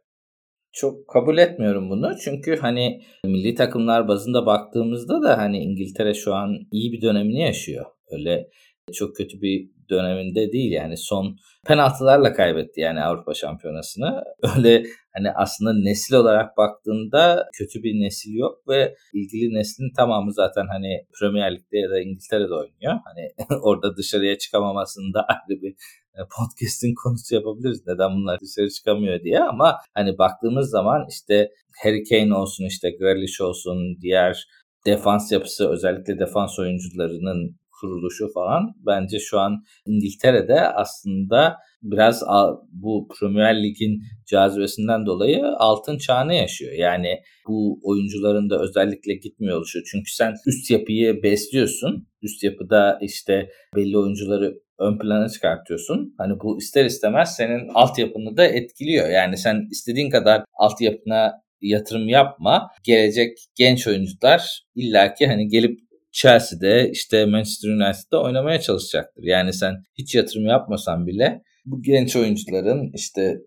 çok 0.73 1.07
kabul 1.07 1.37
etmiyorum 1.37 1.89
bunu. 1.89 2.15
Çünkü 2.23 2.57
hani 2.57 3.01
milli 3.25 3.55
takımlar 3.55 4.07
bazında 4.07 4.45
baktığımızda 4.45 5.21
da 5.21 5.37
hani 5.37 5.57
İngiltere 5.57 6.13
şu 6.13 6.33
an 6.33 6.57
iyi 6.71 6.91
bir 6.91 7.01
dönemini 7.01 7.41
yaşıyor. 7.41 7.85
Öyle 8.11 8.49
çok 8.93 9.15
kötü 9.15 9.41
bir 9.41 9.69
döneminde 9.89 10.51
değil 10.51 10.71
yani 10.71 10.97
son 10.97 11.37
penaltılarla 11.67 12.33
kaybetti 12.33 12.81
yani 12.81 13.01
Avrupa 13.01 13.33
Şampiyonası'nı. 13.33 14.23
Öyle 14.57 14.83
hani 15.13 15.31
aslında 15.31 15.73
nesil 15.73 16.15
olarak 16.15 16.57
baktığında 16.57 17.45
kötü 17.53 17.83
bir 17.83 18.01
nesil 18.01 18.33
yok 18.33 18.67
ve 18.67 18.95
ilgili 19.13 19.53
neslin 19.53 19.93
tamamı 19.97 20.33
zaten 20.33 20.65
hani 20.73 21.05
Premier 21.19 21.55
Lig'de 21.55 21.77
ya 21.77 21.89
da 21.89 22.01
İngiltere'de 22.01 22.53
oynuyor. 22.53 22.99
Hani 23.05 23.29
orada 23.61 23.97
dışarıya 23.97 24.37
çıkamamasında 24.37 25.25
ayrı 25.27 25.61
bir 25.61 25.71
e, 26.15 26.21
podcast'in 26.37 26.93
konusu 27.03 27.35
yapabiliriz. 27.35 27.87
Neden 27.87 28.11
bunlar 28.11 28.39
dışarı 28.39 28.69
çıkamıyor 28.69 29.23
diye 29.23 29.39
ama 29.39 29.77
hani 29.93 30.17
baktığımız 30.17 30.69
zaman 30.69 31.05
işte 31.09 31.49
Harry 31.83 32.03
Kane 32.03 32.35
olsun 32.35 32.65
işte 32.65 32.91
Grealish 32.91 33.41
olsun 33.41 34.01
diğer 34.01 34.47
defans 34.85 35.31
yapısı 35.31 35.69
özellikle 35.69 36.19
defans 36.19 36.59
oyuncularının 36.59 37.55
kuruluşu 37.83 38.33
falan 38.33 38.75
bence 38.85 39.19
şu 39.19 39.39
an 39.39 39.63
İngiltere'de 39.85 40.59
aslında 40.61 41.55
biraz 41.81 42.23
bu 42.71 43.07
Premier 43.19 43.63
Lig'in 43.63 44.01
cazibesinden 44.25 45.05
dolayı 45.05 45.45
altın 45.57 45.97
çağını 45.97 46.33
yaşıyor. 46.33 46.73
Yani 46.73 47.19
bu 47.47 47.79
oyuncuların 47.83 48.49
da 48.49 48.59
özellikle 48.61 49.13
gitmiyor 49.13 49.57
oluşu. 49.57 49.79
Çünkü 49.91 50.11
sen 50.11 50.33
üst 50.47 50.71
yapıyı 50.71 51.23
besliyorsun. 51.23 52.07
Üst 52.21 52.43
yapıda 52.43 52.99
işte 53.01 53.49
belli 53.75 53.97
oyuncuları 53.97 54.53
ön 54.79 54.97
plana 54.97 55.29
çıkartıyorsun. 55.29 56.15
Hani 56.17 56.33
bu 56.43 56.57
ister 56.57 56.85
istemez 56.85 57.35
senin 57.35 57.67
altyapını 57.73 58.37
da 58.37 58.45
etkiliyor. 58.45 59.09
Yani 59.09 59.37
sen 59.37 59.67
istediğin 59.71 60.09
kadar 60.09 60.43
altyapına 60.53 61.31
yatırım 61.61 62.09
yapma. 62.09 62.67
Gelecek 62.83 63.37
genç 63.55 63.87
oyuncular 63.87 64.63
illaki 64.75 65.27
hani 65.27 65.47
gelip 65.47 65.79
Chelsea'de 66.13 66.89
işte 66.91 67.25
Manchester 67.25 67.69
United'da 67.69 68.23
oynamaya 68.23 68.61
çalışacaktır. 68.61 69.23
Yani 69.23 69.53
sen 69.53 69.73
hiç 69.97 70.15
yatırım 70.15 70.45
yapmasan 70.45 71.07
bile 71.07 71.41
bu 71.65 71.81
genç 71.81 72.15
oyuncuların 72.15 72.91
işte 72.95 73.37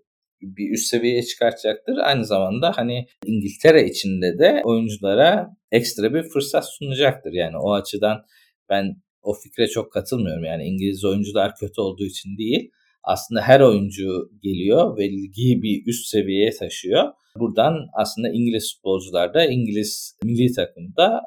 bir 0.42 0.72
üst 0.72 0.87
seviyeye 0.87 1.22
çıkartacaktır. 1.22 1.96
Aynı 1.96 2.24
zamanda 2.24 2.72
hani 2.76 3.07
İngiltere 3.26 3.87
içinde 3.87 4.38
de 4.38 4.62
oyunculara 4.64 5.48
ekstra 5.72 6.14
bir 6.14 6.22
fırsat 6.22 6.64
sunacaktır. 6.79 7.33
Yani 7.33 7.57
o 7.59 7.72
açıdan 7.72 8.22
ben 8.68 8.96
o 9.22 9.35
fikre 9.35 9.66
çok 9.66 9.92
katılmıyorum. 9.92 10.44
Yani 10.44 10.64
İngiliz 10.64 11.05
oyuncular 11.05 11.55
kötü 11.61 11.81
olduğu 11.81 12.05
için 12.05 12.38
değil. 12.38 12.70
Aslında 13.02 13.40
her 13.42 13.61
oyuncu 13.61 14.31
geliyor 14.42 14.98
ve 14.98 15.09
ligi 15.09 15.62
bir 15.62 15.87
üst 15.87 16.07
seviyeye 16.07 16.50
taşıyor. 16.50 17.05
Buradan 17.38 17.74
aslında 17.94 18.29
İngiliz 18.29 18.74
futbolcular 18.74 19.35
da 19.35 19.44
İngiliz 19.44 20.16
milli 20.24 20.52
takımda 20.52 21.20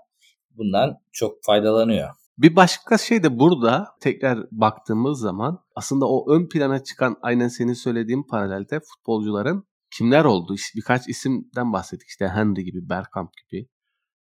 bundan 0.60 0.98
çok 1.12 1.44
faydalanıyor. 1.44 2.10
Bir 2.38 2.56
başka 2.56 2.98
şey 2.98 3.24
de 3.24 3.40
burada 3.40 3.88
tekrar 4.02 4.40
baktığımız 4.52 5.20
zaman 5.20 5.60
aslında 5.76 6.06
o 6.10 6.32
ön 6.32 6.50
plana 6.50 6.84
çıkan 6.84 7.16
aynen 7.22 7.48
senin 7.48 7.74
söylediğin 7.74 8.24
paralelde 8.24 8.80
futbolcuların 8.80 9.64
kimler 9.98 10.26
oldu? 10.26 10.56
Birkaç 10.76 11.08
isimden 11.08 11.74
bahsettik 11.74 12.08
işte 12.08 12.28
Henry 12.28 12.64
gibi, 12.64 12.90
Bergkamp 12.90 13.30
gibi. 13.38 13.68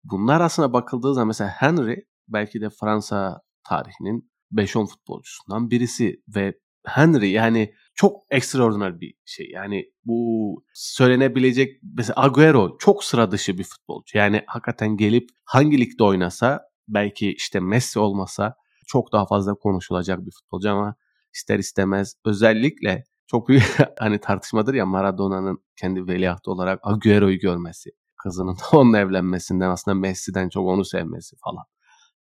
Bunlar 0.04 0.41
aslında 0.41 0.74
bakıldığı 0.74 1.13
zaman 1.13 1.28
mesela 1.28 1.50
Henry 1.50 2.06
belki 2.28 2.62
de 2.62 2.70
Fransa 2.70 3.41
tarihinin 3.63 4.32
5-10 4.54 4.88
futbolcusundan 4.88 5.70
birisi 5.72 6.24
ve 6.36 6.54
Henry 6.86 7.30
yani 7.30 7.74
çok 7.96 8.22
extraordinary 8.30 9.00
bir 9.00 9.13
şey. 9.26 9.50
Yani 9.54 9.86
bu 10.06 10.63
söylenebilecek 10.74 11.80
mesela 11.98 12.24
Agüero 12.24 12.78
çok 12.80 13.04
sıra 13.04 13.32
dışı 13.32 13.58
bir 13.58 13.63
futbolcu. 13.63 14.17
Yani 14.17 14.44
hakikaten 14.48 14.98
gelip 14.98 15.30
hangi 15.46 15.80
ligde 15.80 16.04
oynasa 16.04 16.62
belki 16.88 17.34
işte 17.34 17.60
Messi 17.60 18.00
olmasa 18.00 18.56
çok 18.88 19.12
daha 19.12 19.26
fazla 19.26 19.54
konuşulacak 19.54 20.20
bir 20.26 20.32
futbolcu 20.32 20.70
ama 20.72 20.96
ister 21.36 21.60
istemez 21.60 22.15
özellikle 22.26 23.04
çok 23.28 23.48
büyük 23.48 23.78
hani 24.00 24.20
tartışmadır 24.20 24.74
ya 24.74 24.86
Maradona'nın 24.86 25.63
kendi 25.76 26.08
veliahtı 26.08 26.52
olarak 26.52 26.80
Agüero'yu 26.84 27.39
görmesi. 27.39 27.89
Kızının 28.24 28.56
da 28.56 28.78
onunla 28.78 29.00
evlenmesinden 29.00 29.70
aslında 29.70 29.96
Messi'den 29.96 30.50
çok 30.50 30.67
onu 30.67 30.86
sevmesi 30.86 31.36
falan. 31.44 31.65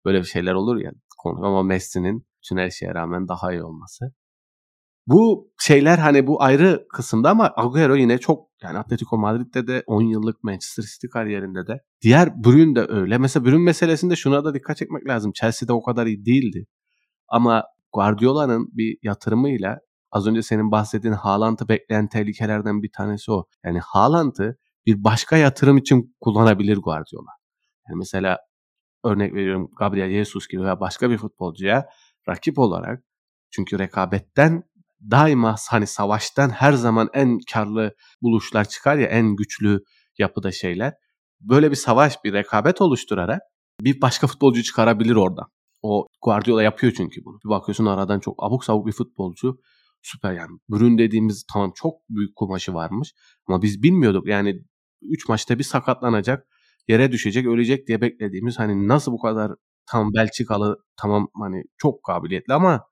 Böyle 0.04 0.18
bir 0.18 0.24
şeyler 0.24 0.54
olur 0.54 0.76
ya 0.76 0.92
ama 1.24 1.62
Messi'nin 1.62 2.26
bütün 2.42 2.56
her 2.56 2.70
şeye 2.70 2.94
rağmen 2.94 3.28
daha 3.28 3.52
iyi 3.52 3.62
olması. 3.62 4.12
Bu 5.06 5.50
şeyler 5.58 5.98
hani 5.98 6.26
bu 6.26 6.42
ayrı 6.42 6.86
kısımda 6.88 7.30
ama 7.30 7.52
Agüero 7.56 7.96
yine 7.96 8.18
çok 8.18 8.50
yani 8.62 8.78
Atletico 8.78 9.18
Madrid'de 9.18 9.66
de 9.66 9.82
10 9.86 10.02
yıllık 10.02 10.44
Manchester 10.44 10.82
City 10.82 11.06
kariyerinde 11.06 11.66
de. 11.66 11.80
Diğer 12.02 12.44
Bruyne 12.44 12.74
de 12.74 12.86
öyle. 12.88 13.18
Mesela 13.18 13.44
Bruyne 13.44 13.64
meselesinde 13.64 14.16
şuna 14.16 14.44
da 14.44 14.54
dikkat 14.54 14.76
çekmek 14.76 15.08
lazım. 15.08 15.32
Chelsea'de 15.32 15.72
o 15.72 15.82
kadar 15.82 16.06
iyi 16.06 16.24
değildi. 16.24 16.66
Ama 17.28 17.64
Guardiola'nın 17.92 18.68
bir 18.72 18.98
yatırımıyla 19.02 19.78
az 20.12 20.26
önce 20.26 20.42
senin 20.42 20.70
bahsettiğin 20.70 21.14
Haaland'ı 21.14 21.68
bekleyen 21.68 22.08
tehlikelerden 22.08 22.82
bir 22.82 22.90
tanesi 22.96 23.32
o. 23.32 23.44
Yani 23.64 23.78
Haaland'ı 23.78 24.56
bir 24.86 25.04
başka 25.04 25.36
yatırım 25.36 25.76
için 25.76 26.16
kullanabilir 26.20 26.76
Guardiola. 26.76 27.30
Yani 27.88 27.98
mesela 27.98 28.38
örnek 29.04 29.34
veriyorum 29.34 29.70
Gabriel 29.78 30.10
Jesus 30.10 30.48
gibi 30.48 30.62
veya 30.62 30.80
başka 30.80 31.10
bir 31.10 31.18
futbolcuya 31.18 31.86
rakip 32.28 32.58
olarak 32.58 33.04
çünkü 33.50 33.78
rekabetten 33.78 34.62
daima 35.10 35.56
hani 35.68 35.86
savaştan 35.86 36.50
her 36.50 36.72
zaman 36.72 37.08
en 37.14 37.38
karlı 37.52 37.94
buluşlar 38.22 38.68
çıkar 38.68 38.96
ya 38.96 39.06
en 39.06 39.36
güçlü 39.36 39.84
yapıda 40.18 40.52
şeyler. 40.52 40.94
Böyle 41.40 41.70
bir 41.70 41.76
savaş, 41.76 42.24
bir 42.24 42.32
rekabet 42.32 42.80
oluşturarak 42.80 43.40
bir 43.80 44.00
başka 44.00 44.26
futbolcu 44.26 44.62
çıkarabilir 44.62 45.16
oradan. 45.16 45.46
O 45.82 46.06
Guardiola 46.22 46.62
yapıyor 46.62 46.92
çünkü 46.96 47.24
bunu. 47.24 47.38
Bir 47.44 47.50
bakıyorsun 47.50 47.86
aradan 47.86 48.20
çok 48.20 48.34
abuk 48.44 48.64
sabuk 48.64 48.86
bir 48.86 48.92
futbolcu. 48.92 49.60
Süper 50.02 50.32
yani. 50.32 50.50
Brün 50.68 50.98
dediğimiz 50.98 51.44
tamam 51.52 51.72
çok 51.74 51.94
büyük 52.08 52.36
kumaşı 52.36 52.74
varmış. 52.74 53.12
Ama 53.48 53.62
biz 53.62 53.82
bilmiyorduk 53.82 54.26
yani 54.26 54.62
3 55.02 55.28
maçta 55.28 55.58
bir 55.58 55.64
sakatlanacak, 55.64 56.46
yere 56.88 57.12
düşecek, 57.12 57.46
ölecek 57.46 57.86
diye 57.88 58.00
beklediğimiz 58.00 58.58
hani 58.58 58.88
nasıl 58.88 59.12
bu 59.12 59.18
kadar 59.20 59.52
tam 59.86 60.14
Belçikalı 60.14 60.76
tamam 60.96 61.28
hani 61.40 61.62
çok 61.78 62.04
kabiliyetli 62.04 62.54
ama 62.54 62.84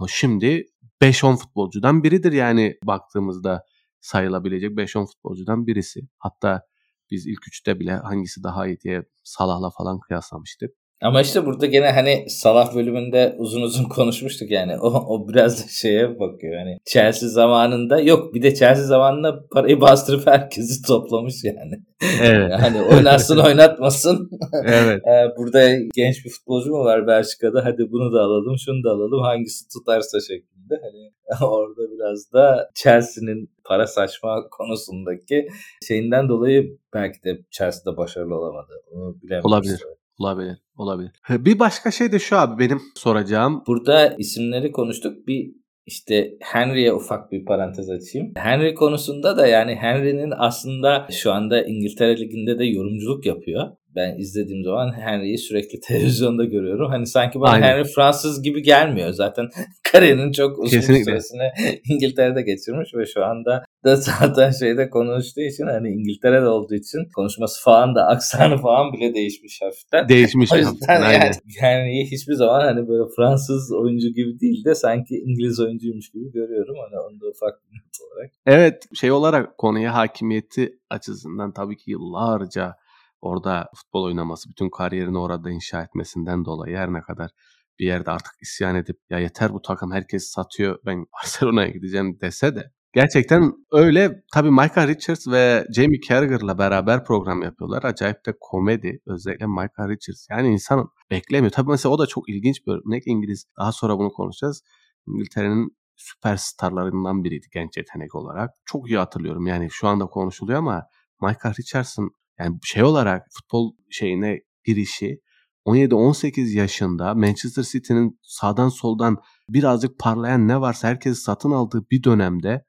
ama 0.00 0.08
şimdi 0.08 0.64
5-10 1.00 1.36
futbolcudan 1.36 2.04
biridir 2.04 2.32
yani 2.32 2.78
baktığımızda 2.84 3.64
sayılabilecek 4.00 4.70
5-10 4.70 5.06
futbolcudan 5.06 5.66
birisi. 5.66 6.00
Hatta 6.18 6.62
biz 7.10 7.26
ilk 7.26 7.48
üçte 7.48 7.80
bile 7.80 7.92
hangisi 7.92 8.42
daha 8.42 8.66
iyi 8.66 8.80
diye 8.80 9.04
Salah'la 9.24 9.70
falan 9.70 10.00
kıyaslamıştık. 10.00 10.79
Ama 11.02 11.20
işte 11.20 11.46
burada 11.46 11.66
gene 11.66 11.90
hani 11.90 12.24
Salah 12.28 12.74
bölümünde 12.74 13.34
uzun 13.38 13.62
uzun 13.62 13.84
konuşmuştuk 13.88 14.50
yani. 14.50 14.78
O, 14.80 14.88
o 14.88 15.28
biraz 15.28 15.64
da 15.64 15.68
şeye 15.68 16.20
bakıyor. 16.20 16.58
Hani 16.58 16.78
Chelsea 16.84 17.28
zamanında 17.28 18.00
yok 18.00 18.34
bir 18.34 18.42
de 18.42 18.54
Chelsea 18.54 18.84
zamanında 18.84 19.48
parayı 19.52 19.80
bastırıp 19.80 20.26
herkesi 20.26 20.82
toplamış 20.86 21.44
yani. 21.44 21.82
Evet. 22.22 22.52
hani 22.60 22.82
oynarsın 22.82 23.38
oynatmasın. 23.46 24.30
evet. 24.64 25.02
Ee, 25.06 25.36
burada 25.36 25.74
genç 25.94 26.24
bir 26.24 26.30
futbolcu 26.30 26.70
mu 26.70 26.84
var 26.84 27.06
Belçika'da? 27.06 27.64
Hadi 27.64 27.92
bunu 27.92 28.12
da 28.12 28.20
alalım, 28.20 28.58
şunu 28.58 28.84
da 28.84 28.90
alalım. 28.90 29.22
Hangisi 29.22 29.64
tutarsa 29.68 30.18
şeklinde. 30.20 30.80
Hani 30.82 31.10
orada 31.50 31.80
biraz 31.94 32.32
da 32.32 32.70
Chelsea'nin 32.74 33.50
para 33.64 33.86
saçma 33.86 34.48
konusundaki 34.50 35.48
şeyinden 35.88 36.28
dolayı 36.28 36.78
belki 36.94 37.22
de 37.24 37.38
Chelsea'de 37.50 37.96
başarılı 37.96 38.34
olamadı. 38.34 38.72
Onu 38.90 39.16
Olabilir. 39.42 39.80
Olabilir. 40.20 40.58
Olabilir. 40.80 41.10
Bir 41.30 41.58
başka 41.58 41.90
şey 41.90 42.12
de 42.12 42.18
şu 42.18 42.36
abi 42.36 42.58
benim 42.64 42.80
soracağım. 42.94 43.62
Burada 43.66 44.14
isimleri 44.18 44.72
konuştuk. 44.72 45.26
Bir 45.28 45.52
işte 45.86 46.30
Henry'e 46.40 46.92
ufak 46.92 47.32
bir 47.32 47.44
parantez 47.44 47.90
açayım. 47.90 48.32
Henry 48.36 48.74
konusunda 48.74 49.36
da 49.36 49.46
yani 49.46 49.74
Henry'nin 49.74 50.32
aslında 50.36 51.06
şu 51.10 51.32
anda 51.32 51.62
İngiltere 51.62 52.20
Ligi'nde 52.20 52.58
de 52.58 52.64
yorumculuk 52.64 53.26
yapıyor 53.26 53.70
ben 53.96 54.18
izlediğim 54.18 54.64
zaman 54.64 54.92
Henry'i 54.92 55.38
sürekli 55.38 55.80
televizyonda 55.88 56.44
görüyorum. 56.44 56.90
Hani 56.90 57.06
sanki 57.06 57.40
bana 57.40 57.50
Aynen. 57.50 57.68
Henry 57.68 57.84
Fransız 57.84 58.42
gibi 58.42 58.62
gelmiyor. 58.62 59.10
Zaten 59.12 59.48
kariyerinin 59.92 60.32
çok 60.32 60.58
uzun 60.58 60.76
Kesinlikle. 60.76 61.04
süresini 61.04 61.50
İngiltere'de 61.90 62.42
geçirmiş 62.42 62.94
ve 62.94 63.06
şu 63.06 63.24
anda 63.24 63.64
da 63.84 63.96
zaten 63.96 64.50
şeyde 64.50 64.90
konuştuğu 64.90 65.40
için 65.40 65.66
hani 65.66 65.88
İngiltere'de 65.88 66.46
olduğu 66.48 66.74
için 66.74 66.98
konuşması 67.14 67.64
falan 67.64 67.94
da 67.94 68.06
aksanı 68.06 68.58
falan 68.58 68.92
bile 68.92 69.14
değişmiş 69.14 69.62
hafiften. 69.62 70.08
Değişmiş. 70.08 70.52
o 70.52 70.56
yüzden 70.56 71.02
yani 71.12 71.30
Henry'i 71.60 72.10
hiçbir 72.10 72.34
zaman 72.34 72.60
hani 72.60 72.88
böyle 72.88 73.04
Fransız 73.16 73.72
oyuncu 73.72 74.08
gibi 74.08 74.40
değil 74.40 74.64
de 74.64 74.74
sanki 74.74 75.14
İngiliz 75.14 75.60
oyuncuymuş 75.60 76.10
gibi 76.10 76.32
görüyorum. 76.32 76.74
Hani 76.84 77.00
onu 77.00 77.20
da 77.20 77.26
ufak 77.26 77.54
bir 77.62 77.76
not 77.76 78.12
olarak. 78.12 78.30
Evet 78.46 78.84
şey 78.94 79.12
olarak 79.12 79.58
konuya 79.58 79.94
hakimiyeti 79.94 80.78
açısından 80.90 81.52
tabii 81.52 81.76
ki 81.76 81.90
yıllarca 81.90 82.74
orada 83.20 83.70
futbol 83.74 84.04
oynaması, 84.04 84.50
bütün 84.50 84.70
kariyerini 84.70 85.18
orada 85.18 85.50
inşa 85.50 85.82
etmesinden 85.82 86.44
dolayı 86.44 86.76
her 86.76 86.92
ne 86.92 87.00
kadar 87.00 87.30
bir 87.78 87.86
yerde 87.86 88.10
artık 88.10 88.32
isyan 88.42 88.76
edip 88.76 88.96
ya 89.10 89.18
yeter 89.18 89.52
bu 89.52 89.62
takım 89.62 89.92
herkes 89.92 90.30
satıyor 90.30 90.78
ben 90.86 91.06
Barcelona'ya 91.22 91.68
gideceğim 91.68 92.20
dese 92.20 92.56
de 92.56 92.72
Gerçekten 92.92 93.52
öyle. 93.72 94.22
Tabii 94.34 94.50
Michael 94.50 94.88
Richards 94.88 95.28
ve 95.28 95.66
Jamie 95.76 96.00
Carragher'la 96.08 96.58
beraber 96.58 97.04
program 97.04 97.42
yapıyorlar. 97.42 97.82
Acayip 97.84 98.26
de 98.26 98.34
komedi. 98.40 99.00
Özellikle 99.06 99.46
Michael 99.46 99.88
Richards. 99.88 100.26
Yani 100.30 100.48
insan 100.48 100.88
beklemiyor. 101.10 101.52
Tabii 101.52 101.70
mesela 101.70 101.94
o 101.94 101.98
da 101.98 102.06
çok 102.06 102.28
ilginç 102.28 102.66
bir 102.66 102.72
örnek 102.72 103.02
İngiliz. 103.06 103.44
Daha 103.58 103.72
sonra 103.72 103.98
bunu 103.98 104.12
konuşacağız. 104.12 104.62
İngiltere'nin 105.06 105.76
süperstarlarından 105.96 107.24
biriydi 107.24 107.46
genç 107.54 107.76
yetenek 107.76 108.14
olarak. 108.14 108.50
Çok 108.64 108.90
iyi 108.90 108.98
hatırlıyorum. 108.98 109.46
Yani 109.46 109.68
şu 109.70 109.88
anda 109.88 110.06
konuşuluyor 110.06 110.58
ama 110.58 110.82
Michael 111.22 111.54
Richards'ın 111.58 112.10
yani 112.40 112.58
şey 112.64 112.82
olarak 112.82 113.26
futbol 113.30 113.72
şeyine 113.90 114.40
girişi 114.64 115.20
17-18 115.66 116.56
yaşında 116.56 117.14
Manchester 117.14 117.62
City'nin 117.62 118.20
sağdan 118.22 118.68
soldan 118.68 119.16
birazcık 119.48 119.98
parlayan 119.98 120.48
ne 120.48 120.60
varsa 120.60 120.88
herkesi 120.88 121.20
satın 121.20 121.50
aldığı 121.50 121.90
bir 121.90 122.02
dönemde 122.02 122.64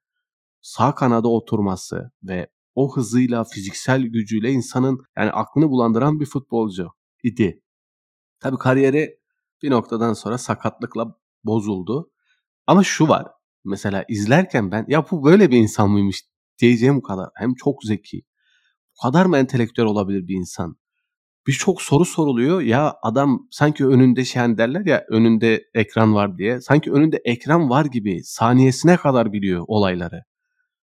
sağ 0.62 0.96
kanada 0.96 1.28
oturması 1.28 2.12
ve 2.24 2.48
o 2.76 2.96
hızıyla, 2.96 3.44
fiziksel 3.44 4.02
gücüyle 4.02 4.52
insanın 4.52 5.00
yani 5.18 5.32
aklını 5.32 5.70
bulandıran 5.70 6.20
bir 6.20 6.26
futbolcu 6.26 6.88
idi. 7.24 7.64
Tabi 8.40 8.58
kariyeri 8.58 9.20
bir 9.64 9.72
noktadan 9.72 10.14
sonra 10.14 10.38
sakatlıkla 10.38 11.16
bozuldu. 11.44 12.12
Ama 12.68 12.84
şu 12.84 13.08
var. 13.08 13.28
Mesela 13.66 14.06
izlerken 14.10 14.72
ben 14.72 14.86
ya 14.88 15.06
bu 15.12 15.24
böyle 15.24 15.52
bir 15.52 15.58
insan 15.58 15.90
mıymış 15.90 16.24
diyeceğim 16.60 17.02
kadar. 17.02 17.30
Hem 17.36 17.54
çok 17.54 17.84
zeki. 17.84 18.22
Kadar 19.04 19.26
mı 19.26 19.38
entelektüel 19.38 19.88
olabilir 19.88 20.28
bir 20.28 20.36
insan? 20.36 20.76
Birçok 21.48 21.82
soru 21.82 22.06
soruluyor. 22.06 22.62
Ya 22.62 22.96
adam 23.04 23.48
sanki 23.52 23.88
önünde 23.88 24.26
şey 24.26 24.42
hani 24.42 24.58
derler 24.58 24.86
ya 24.86 25.06
önünde 25.10 25.64
ekran 25.74 26.16
var 26.16 26.38
diye. 26.38 26.62
Sanki 26.62 26.92
önünde 26.92 27.22
ekran 27.26 27.70
var 27.70 27.86
gibi 27.86 28.24
saniyesine 28.24 28.98
kadar 28.98 29.34
biliyor 29.34 29.64
olayları. 29.68 30.22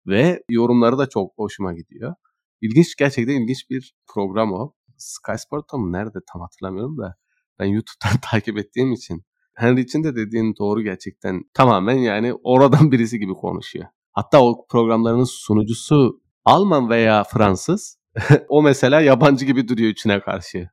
Ve 0.07 0.43
yorumları 0.51 0.99
da 0.99 1.09
çok 1.09 1.33
hoşuma 1.39 1.75
gidiyor. 1.75 2.15
İlginç 2.61 2.97
gerçekten 2.97 3.43
ilginç 3.43 3.71
bir 3.71 3.95
program 4.15 4.53
o. 4.53 4.73
Sky 4.97 5.37
Sport'ta 5.39 5.77
mı 5.79 5.93
nerede 5.93 6.19
tam 6.33 6.43
hatırlamıyorum 6.43 6.99
da 6.99 7.15
ben 7.59 7.65
YouTube'dan 7.65 8.21
takip 8.31 8.59
ettiğim 8.59 8.93
için 8.93 9.23
Henry 9.55 9.81
için 9.81 10.05
de 10.05 10.17
dediğin 10.17 10.55
doğru 10.59 10.83
gerçekten 10.83 11.43
tamamen 11.55 11.97
yani 11.97 12.35
oradan 12.35 12.93
birisi 12.93 13.19
gibi 13.19 13.33
konuşuyor. 13.35 13.87
Hatta 14.13 14.43
o 14.43 14.67
programların 14.71 15.25
sunucusu 15.25 16.21
Alman 16.45 16.91
veya 16.91 17.25
Fransız 17.25 17.98
o 18.49 18.63
mesela 18.63 19.01
yabancı 19.01 19.45
gibi 19.45 19.69
duruyor 19.69 19.91
içine 19.91 20.21
karşı. 20.21 20.69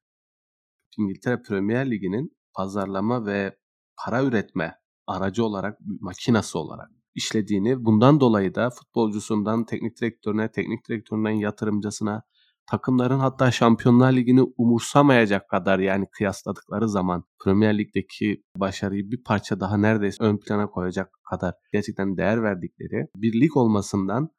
İngiltere 0.98 1.42
Premier 1.42 1.92
Ligi'nin 1.92 2.38
pazarlama 2.54 3.26
ve 3.26 3.58
para 3.98 4.24
üretme 4.24 4.76
aracı 5.08 5.46
olarak, 5.46 5.80
makinası 6.02 6.60
olarak 6.60 6.90
işlediğini, 7.16 7.86
bundan 7.86 8.20
dolayı 8.20 8.56
da 8.56 8.70
futbolcusundan 8.70 9.66
teknik 9.66 10.02
direktörüne, 10.02 10.52
teknik 10.52 10.90
direktöründen 10.90 11.30
yatırımcısına, 11.30 12.24
takımların 12.68 13.20
hatta 13.20 13.52
Şampiyonlar 13.52 14.14
Ligi'ni 14.14 14.42
umursamayacak 14.58 15.50
kadar 15.50 15.80
yani 15.80 16.08
kıyasladıkları 16.12 16.90
zaman 16.90 17.24
Premier 17.44 17.78
Lig'deki 17.78 18.44
başarıyı 18.58 19.12
bir 19.12 19.24
parça 19.24 19.60
daha 19.60 19.78
neredeyse 19.78 20.24
ön 20.24 20.38
plana 20.38 20.68
koyacak 20.68 21.10
kadar 21.30 21.54
gerçekten 21.74 22.18
değer 22.18 22.44
verdikleri 22.44 23.08
bir 23.16 23.42
lig 23.42 23.58
olmasından 23.58 24.30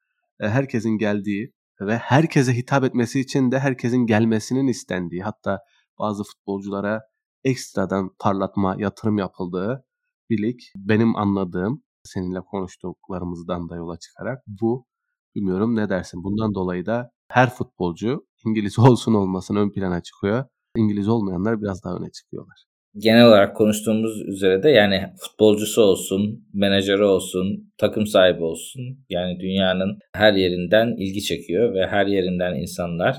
e, 0.40 0.48
herkesin 0.48 0.98
geldiği 0.98 1.52
ve 1.80 1.96
herkese 1.96 2.56
hitap 2.56 2.84
etmesi 2.84 3.20
için 3.20 3.52
de 3.52 3.58
herkesin 3.58 4.06
gelmesinin 4.06 4.66
istendiği 4.66 5.22
hatta 5.22 5.58
bazı 5.98 6.24
futbolculara 6.24 7.02
ekstradan 7.44 8.10
parlatma, 8.18 8.76
yatırım 8.78 9.18
yapıldığı 9.18 9.84
bir 10.30 10.42
lig. 10.42 10.58
Benim 10.76 11.16
anladığım 11.16 11.82
seninle 12.04 12.40
konuştuklarımızdan 12.40 13.68
da 13.68 13.76
yola 13.76 13.98
çıkarak 13.98 14.42
bu. 14.46 14.86
Bilmiyorum 15.34 15.76
ne 15.76 15.88
dersin? 15.88 16.24
Bundan 16.24 16.54
dolayı 16.54 16.86
da 16.86 17.10
her 17.28 17.50
futbolcu 17.50 18.26
İngiliz 18.46 18.78
olsun 18.88 19.14
olmasın 19.14 19.56
ön 19.56 19.70
plana 19.70 20.02
çıkıyor. 20.02 20.44
İngiliz 20.76 21.08
olmayanlar 21.08 21.62
biraz 21.62 21.84
daha 21.84 21.96
öne 21.96 22.10
çıkıyorlar. 22.10 22.64
Genel 22.98 23.26
olarak 23.26 23.56
konuştuğumuz 23.56 24.22
üzere 24.28 24.62
de 24.62 24.70
yani 24.70 25.06
futbolcusu 25.20 25.82
olsun, 25.82 26.46
menajeri 26.54 27.04
olsun, 27.04 27.72
takım 27.78 28.06
sahibi 28.06 28.42
olsun 28.42 28.82
yani 29.09 29.40
dünyanın 29.40 29.98
her 30.14 30.32
yerinden 30.32 30.94
ilgi 30.98 31.22
çekiyor 31.22 31.74
ve 31.74 31.87
her 31.87 32.06
yerinden 32.06 32.54
insanlar 32.54 33.16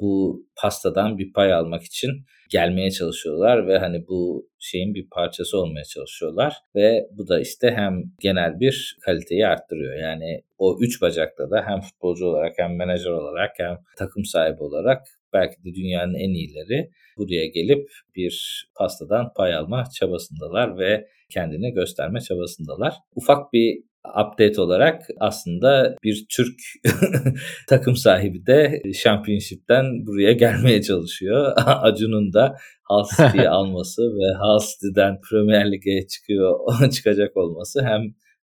bu 0.00 0.42
pastadan 0.62 1.18
bir 1.18 1.32
pay 1.32 1.52
almak 1.52 1.82
için 1.82 2.10
gelmeye 2.50 2.90
çalışıyorlar 2.90 3.66
ve 3.66 3.78
hani 3.78 4.06
bu 4.08 4.48
şeyin 4.58 4.94
bir 4.94 5.08
parçası 5.10 5.58
olmaya 5.58 5.84
çalışıyorlar 5.84 6.54
ve 6.74 7.06
bu 7.10 7.28
da 7.28 7.40
işte 7.40 7.70
hem 7.70 8.02
genel 8.20 8.60
bir 8.60 8.96
kaliteyi 9.04 9.46
arttırıyor. 9.46 9.98
Yani 9.98 10.42
o 10.58 10.78
üç 10.80 11.02
bacakta 11.02 11.50
da 11.50 11.64
hem 11.66 11.80
futbolcu 11.80 12.26
olarak 12.26 12.52
hem 12.58 12.76
menajer 12.76 13.10
olarak 13.10 13.50
hem 13.58 13.76
takım 13.98 14.24
sahibi 14.24 14.62
olarak 14.62 15.02
belki 15.34 15.64
de 15.64 15.74
dünyanın 15.74 16.14
en 16.14 16.30
iyileri 16.30 16.90
buraya 17.18 17.46
gelip 17.46 17.88
bir 18.16 18.64
pastadan 18.78 19.32
pay 19.36 19.54
alma 19.54 19.84
çabasındalar 20.00 20.78
ve 20.78 21.06
kendini 21.30 21.72
gösterme 21.72 22.20
çabasındalar. 22.20 22.94
Ufak 23.14 23.52
bir 23.52 23.84
update 24.04 24.60
olarak 24.60 25.02
aslında 25.20 25.96
bir 26.04 26.26
Türk 26.36 26.60
takım 27.68 27.96
sahibi 27.96 28.46
de 28.46 28.82
Championship'ten 29.02 30.06
buraya 30.06 30.32
gelmeye 30.32 30.82
çalışıyor. 30.82 31.52
Acun'un 31.66 32.32
da 32.32 32.56
Hull 32.88 33.04
City'yi 33.16 33.48
alması 33.58 34.02
ve 34.02 34.34
Hull 34.38 34.60
City'den 34.60 35.20
Premier 35.30 35.72
Lig'e 35.72 36.06
çıkıyor 36.06 36.58
çıkacak 36.90 37.36
olması 37.36 37.82
hem 37.82 38.00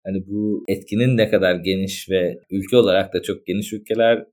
hani 0.06 0.28
bu 0.28 0.63
etkinin 0.67 1.17
ne 1.17 1.30
kadar 1.30 1.56
geniş 1.56 2.10
ve 2.10 2.39
ülke 2.52 2.78
olarak 2.78 3.13
da 3.13 3.21
çok 3.21 3.47
geniş 3.47 3.73
ülkeler 3.73 4.25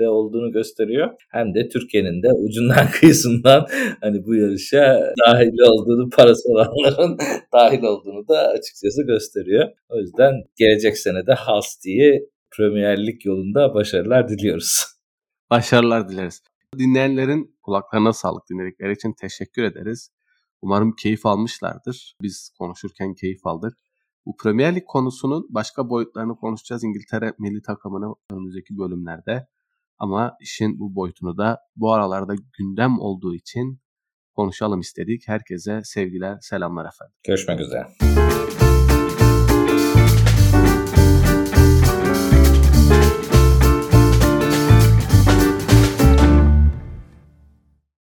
de 0.00 0.08
olduğunu 0.08 0.52
gösteriyor. 0.52 1.10
Hem 1.30 1.54
de 1.54 1.68
Türkiye'nin 1.68 2.22
de 2.22 2.28
ucundan 2.32 2.86
kıyısından 3.00 3.66
hani 4.00 4.26
bu 4.26 4.34
yarışa 4.34 5.14
dahil 5.26 5.58
olduğunu, 5.60 6.10
parası 6.10 6.42
olanların 6.48 7.18
dahil 7.52 7.82
olduğunu 7.82 8.28
da 8.28 8.48
açıkçası 8.48 9.06
gösteriyor. 9.06 9.68
O 9.88 9.96
yüzden 9.96 10.32
gelecek 10.56 10.98
sene 10.98 11.26
de 11.26 11.32
Hasti'yi 11.32 12.28
Premier 12.56 13.06
Lig 13.06 13.26
yolunda 13.26 13.74
başarılar 13.74 14.28
diliyoruz. 14.28 14.84
Başarılar 15.50 16.08
dileriz. 16.08 16.42
Dinleyenlerin 16.78 17.56
kulaklarına 17.62 18.12
sağlık 18.12 18.42
dinledikleri 18.50 18.92
için 18.92 19.14
teşekkür 19.20 19.62
ederiz. 19.62 20.10
Umarım 20.62 20.94
keyif 21.02 21.26
almışlardır. 21.26 22.14
Biz 22.22 22.50
konuşurken 22.58 23.14
keyif 23.14 23.46
aldık. 23.46 23.76
Bu 24.26 24.36
Premier 24.36 24.74
Lig 24.74 24.84
konusunun 24.86 25.46
başka 25.50 25.90
boyutlarını 25.90 26.36
konuşacağız 26.36 26.84
İngiltere 26.84 27.32
milli 27.38 27.62
takımını 27.62 28.14
önümüzdeki 28.30 28.78
bölümlerde. 28.78 29.46
Ama 30.00 30.36
işin 30.40 30.80
bu 30.80 30.94
boyutunu 30.94 31.38
da 31.38 31.58
bu 31.76 31.92
aralarda 31.92 32.34
gündem 32.58 32.98
olduğu 32.98 33.34
için 33.34 33.80
konuşalım 34.34 34.80
istedik. 34.80 35.28
Herkese 35.28 35.80
sevgiler, 35.84 36.38
selamlar 36.40 36.86
efendim. 36.86 37.14
Görüşmek 37.26 37.60
üzere. 37.60 37.86